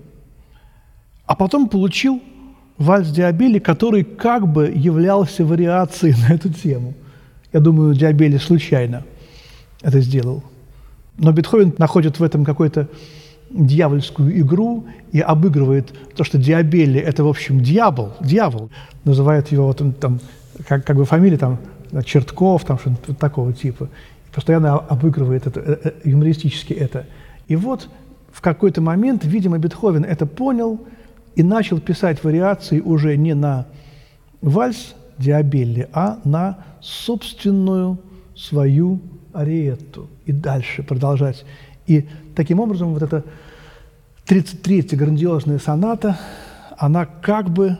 а 1.26 1.36
потом 1.36 1.70
получил 1.70 2.22
вальс 2.78 3.10
Диабели, 3.10 3.60
который 3.60 4.04
как 4.04 4.48
бы 4.48 4.72
являлся 4.74 5.46
вариацией 5.46 6.16
на 6.28 6.34
эту 6.34 6.52
тему. 6.52 6.94
Я 7.54 7.60
думаю, 7.60 7.96
Диабели 7.96 8.38
случайно 8.38 9.04
это 9.82 10.00
сделал. 10.02 10.44
Но 11.18 11.32
Бетховен 11.32 11.74
находит 11.78 12.20
в 12.20 12.24
этом 12.24 12.44
какой-то 12.44 12.90
дьявольскую 13.50 14.38
игру 14.42 14.86
и 15.12 15.22
обыгрывает 15.22 15.94
то, 16.16 16.24
что 16.24 16.38
Диабелли– 16.38 17.00
это, 17.02 17.24
в 17.24 17.28
общем, 17.28 17.62
дьявол, 17.62 18.14
дьявол. 18.20 18.70
Называет 19.06 19.52
его 19.52 19.68
вот 19.68 19.82
он, 19.82 19.94
там, 19.94 20.20
как, 20.68 20.84
как 20.86 20.98
бы 20.98 21.06
фамилия 21.06 21.38
там, 21.38 21.60
Чертков, 22.04 22.66
там 22.66 22.78
что-то 22.80 23.14
такого 23.14 23.54
типа. 23.54 23.90
Постоянно 24.34 24.78
обыгрывает 24.78 25.48
это, 25.48 25.60
э, 25.60 25.78
э, 25.84 25.92
юмористически 26.04 26.74
это. 26.74 27.06
И 27.48 27.56
вот 27.56 27.90
в 28.32 28.42
какой-то 28.42 28.82
момент, 28.82 29.24
видимо, 29.24 29.58
Бетховен 29.58 30.04
это 30.04 30.26
понял 30.26 30.82
и 31.36 31.44
начал 31.44 31.80
писать 31.80 32.24
вариации 32.24 32.82
уже 32.82 33.16
не 33.16 33.34
на 33.34 33.66
вальс 34.42 34.96
Диабелли, 35.18 35.88
а 35.94 36.20
на 36.26 36.58
собственную 36.82 38.00
свою 38.36 39.00
ариетту 39.34 40.10
и 40.26 40.32
дальше 40.32 40.84
продолжать. 40.84 41.46
И 41.88 42.08
таким 42.36 42.60
образом 42.60 42.94
вот 42.94 43.04
эта 43.04 43.24
33-я 44.28 44.98
грандиозная 44.98 45.60
соната, 45.60 46.18
она 46.78 47.06
как 47.06 47.50
бы 47.50 47.78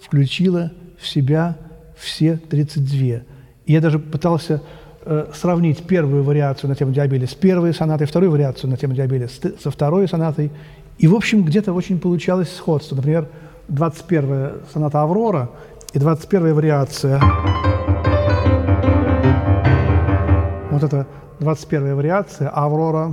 включила 0.00 0.70
в 1.00 1.06
себя 1.06 1.56
все 1.96 2.36
32. 2.36 3.22
Я 3.66 3.80
даже 3.80 3.98
пытался 3.98 4.62
э, 5.04 5.26
сравнить 5.34 5.84
первую 5.84 6.22
вариацию 6.22 6.70
на 6.70 6.76
тему 6.76 6.92
Диабеля 6.92 7.26
с 7.26 7.34
первой 7.34 7.74
сонатой, 7.74 8.06
вторую 8.06 8.30
вариацию 8.30 8.70
на 8.70 8.76
тему 8.76 8.94
Диабеля 8.94 9.28
со 9.28 9.70
второй 9.72 10.06
сонатой. 10.06 10.52
И, 10.98 11.08
в 11.08 11.14
общем, 11.14 11.44
где-то 11.44 11.72
очень 11.72 11.98
получалось 11.98 12.54
сходство. 12.54 12.94
Например, 12.94 13.28
21-я 13.68 14.52
соната 14.72 15.02
«Аврора» 15.02 15.50
и 15.92 15.98
21-я 15.98 16.54
вариация. 16.54 17.20
Вот 20.70 20.84
это 20.84 21.06
21-я 21.40 21.96
вариация 21.96 22.48
«Аврора». 22.50 23.08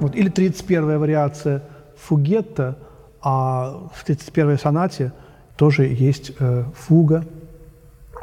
Вот, 0.00 0.16
или 0.16 0.32
31-я 0.32 0.98
вариация 0.98 1.62
«Фугетта», 1.98 2.78
а 3.20 3.88
в 3.92 4.08
31-й 4.08 4.58
сонате 4.58 5.12
тоже 5.56 5.86
есть 5.86 6.32
э, 6.38 6.64
фуга. 6.74 7.24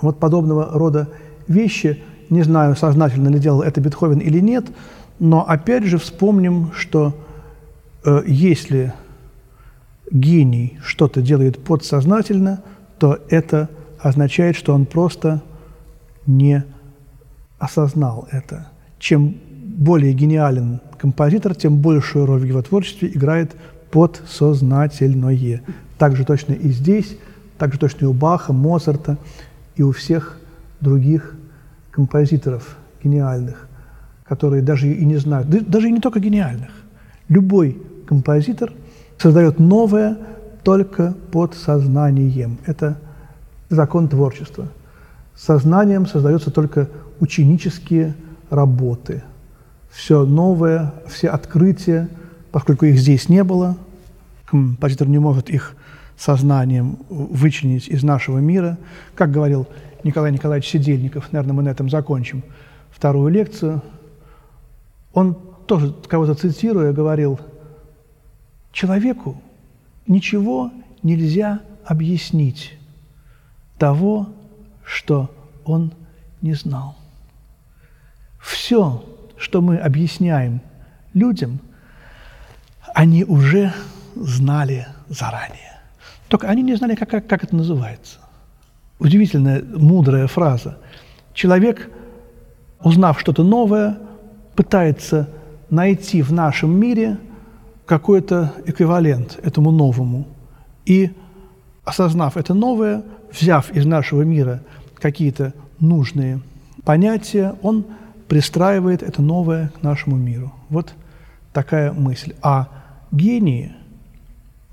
Вот 0.02 0.20
подобного 0.20 0.70
рода 0.74 1.10
вещи, 1.48 2.04
не 2.30 2.44
знаю, 2.44 2.76
сознательно 2.76 3.30
ли 3.30 3.40
делал 3.40 3.62
это 3.62 3.82
Бетховен 3.82 4.20
или 4.20 4.40
нет, 4.40 4.66
но 5.20 5.48
опять 5.48 5.84
же 5.84 5.98
вспомним, 5.98 6.72
что 6.76 7.14
э, 8.06 8.24
если 8.26 8.94
гений 10.12 10.78
что-то 10.84 11.22
делает 11.22 11.64
подсознательно, 11.64 12.64
то 13.00 13.20
это 13.30 13.70
означает, 14.00 14.56
что 14.56 14.74
он 14.74 14.86
просто 14.86 15.42
не 16.26 16.64
осознал 17.58 18.28
это. 18.32 18.68
Чем 19.00 19.36
более 19.64 20.14
гениален 20.14 20.82
композитор, 20.98 21.56
тем 21.56 21.78
большую 21.78 22.26
роль 22.26 22.42
в 22.42 22.46
его 22.46 22.62
творчестве 22.62 23.10
играет 23.10 23.56
подсознательное. 23.92 25.62
Так 26.04 26.18
же 26.18 26.26
точно 26.26 26.51
и 26.51 26.70
здесь, 26.72 27.18
так 27.58 27.72
же 27.72 27.80
точно 27.80 28.04
и 28.04 28.08
у 28.10 28.12
Баха, 28.12 28.51
Моцарта 28.51 29.18
и 29.78 29.84
у 29.84 29.93
всех 29.93 30.38
других 30.82 31.34
композиторов 31.91 32.76
гениальных, 33.01 33.70
которые 34.26 34.62
даже 34.62 34.91
и 34.91 35.06
не 35.06 35.16
знают, 35.16 35.47
даже 35.47 35.88
и 35.88 35.93
не 35.93 36.01
только 36.01 36.20
гениальных. 36.20 36.72
Любой 37.30 37.82
композитор 38.06 38.74
создает 39.18 39.60
новое 39.60 40.18
только 40.64 41.16
под 41.32 41.54
сознанием. 41.54 42.58
Это 42.66 42.97
закон 43.70 44.10
творчества. 44.10 44.68
Сознанием 45.38 46.06
создаются 46.06 46.51
только 46.51 46.89
ученические 47.22 48.14
работы. 48.49 49.24
Все 49.89 50.26
новое, 50.26 50.93
все 51.08 51.30
открытия, 51.30 52.10
поскольку 52.51 52.88
их 52.88 52.99
здесь 52.99 53.30
не 53.30 53.45
было, 53.45 53.78
композитор 54.45 55.08
не 55.08 55.20
может 55.20 55.49
их 55.49 55.78
сознанием 56.18 56.97
вычленить 57.09 57.88
из 57.88 58.03
нашего 58.03 58.39
мира. 58.39 58.78
Как 59.16 59.32
говорил 59.32 59.68
Николай 60.03 60.32
Николаевич 60.32 60.70
Сидельников, 60.70 61.32
наверное, 61.32 61.53
мы 61.53 61.64
на 61.64 61.70
этом 61.70 61.89
закончим 61.89 62.43
вторую 62.91 63.32
лекцию, 63.32 63.82
он 65.14 65.36
тоже 65.68 65.93
кого-то 66.07 66.36
цитируя 66.36 66.93
говорил, 66.93 67.39
человеку 68.72 69.41
ничего 70.07 70.72
нельзя 71.01 71.61
объяснить, 71.86 72.78
того, 73.78 74.30
что 74.86 75.30
он 75.66 75.93
не 76.41 76.53
знал. 76.53 76.95
Все, 78.39 79.03
что 79.38 79.61
мы 79.61 79.78
объясняем 79.78 80.61
людям, 81.14 81.59
они 82.93 83.24
уже 83.24 83.74
знали 84.16 84.88
заранее. 85.09 85.72
Только 86.28 86.47
они 86.47 86.61
не 86.61 86.76
знали, 86.76 86.95
как, 86.95 87.09
как, 87.09 87.28
как 87.28 87.43
это 87.43 87.55
называется. 87.55 88.19
Удивительная, 88.99 89.63
мудрая 89.63 90.28
фраза. 90.28 90.78
Человек, 91.34 91.89
узнав 92.82 93.19
что-то 93.19 93.43
новое, 93.43 93.97
пытается 94.55 95.30
найти 95.69 96.21
в 96.21 96.32
нашем 96.32 96.80
мире 96.80 97.17
какой-то 97.86 98.53
эквивалент 98.65 99.39
этому 99.43 99.71
новому. 99.71 100.28
И, 100.86 101.11
осознав 101.84 102.38
это 102.38 102.53
новое, 102.53 103.03
взяв 103.32 103.71
из 103.71 103.86
нашего 103.86 104.21
мира 104.21 104.61
какие-то 104.95 105.53
нужные 105.80 106.39
понятия, 106.84 107.55
он 107.61 107.86
пристраивает 108.28 109.03
это 109.03 109.21
новое 109.21 109.71
к 109.80 109.84
нашему 109.84 110.15
миру. 110.15 110.53
Вот 110.69 110.93
такая 111.51 111.91
мысль. 111.91 112.34
А 112.41 112.67
гении 113.11 113.74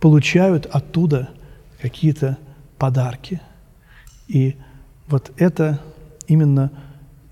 получают 0.01 0.67
оттуда 0.67 1.29
какие-то 1.81 2.39
подарки. 2.79 3.41
И 4.29 4.57
вот 5.09 5.33
это 5.37 5.81
именно 6.29 6.71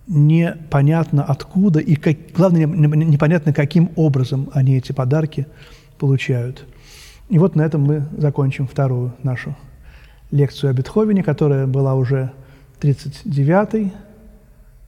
непонятно 0.06 1.22
откуда 1.22 1.80
и, 1.80 1.94
как, 1.94 2.16
главное, 2.34 2.66
непонятно 2.66 3.52
каким 3.52 3.90
образом 3.96 4.48
они 4.52 4.76
эти 4.76 4.92
подарки 4.92 5.46
получают. 5.98 6.64
И 7.28 7.38
вот 7.38 7.56
на 7.56 7.62
этом 7.62 7.82
мы 7.82 8.06
закончим 8.16 8.66
вторую 8.66 9.12
нашу 9.22 9.54
лекцию 10.30 10.70
о 10.70 10.72
Бетховене, 10.72 11.22
которая 11.22 11.66
была 11.66 11.94
уже 11.94 12.32
39-й 12.80 13.92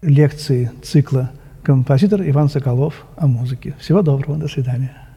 лекции 0.03 0.71
цикла 0.83 1.31
«Композитор 1.63 2.23
Иван 2.23 2.49
Соколов 2.49 3.07
о 3.17 3.27
музыке». 3.27 3.75
Всего 3.79 4.01
доброго, 4.01 4.39
до 4.39 4.49
свидания. 4.49 5.10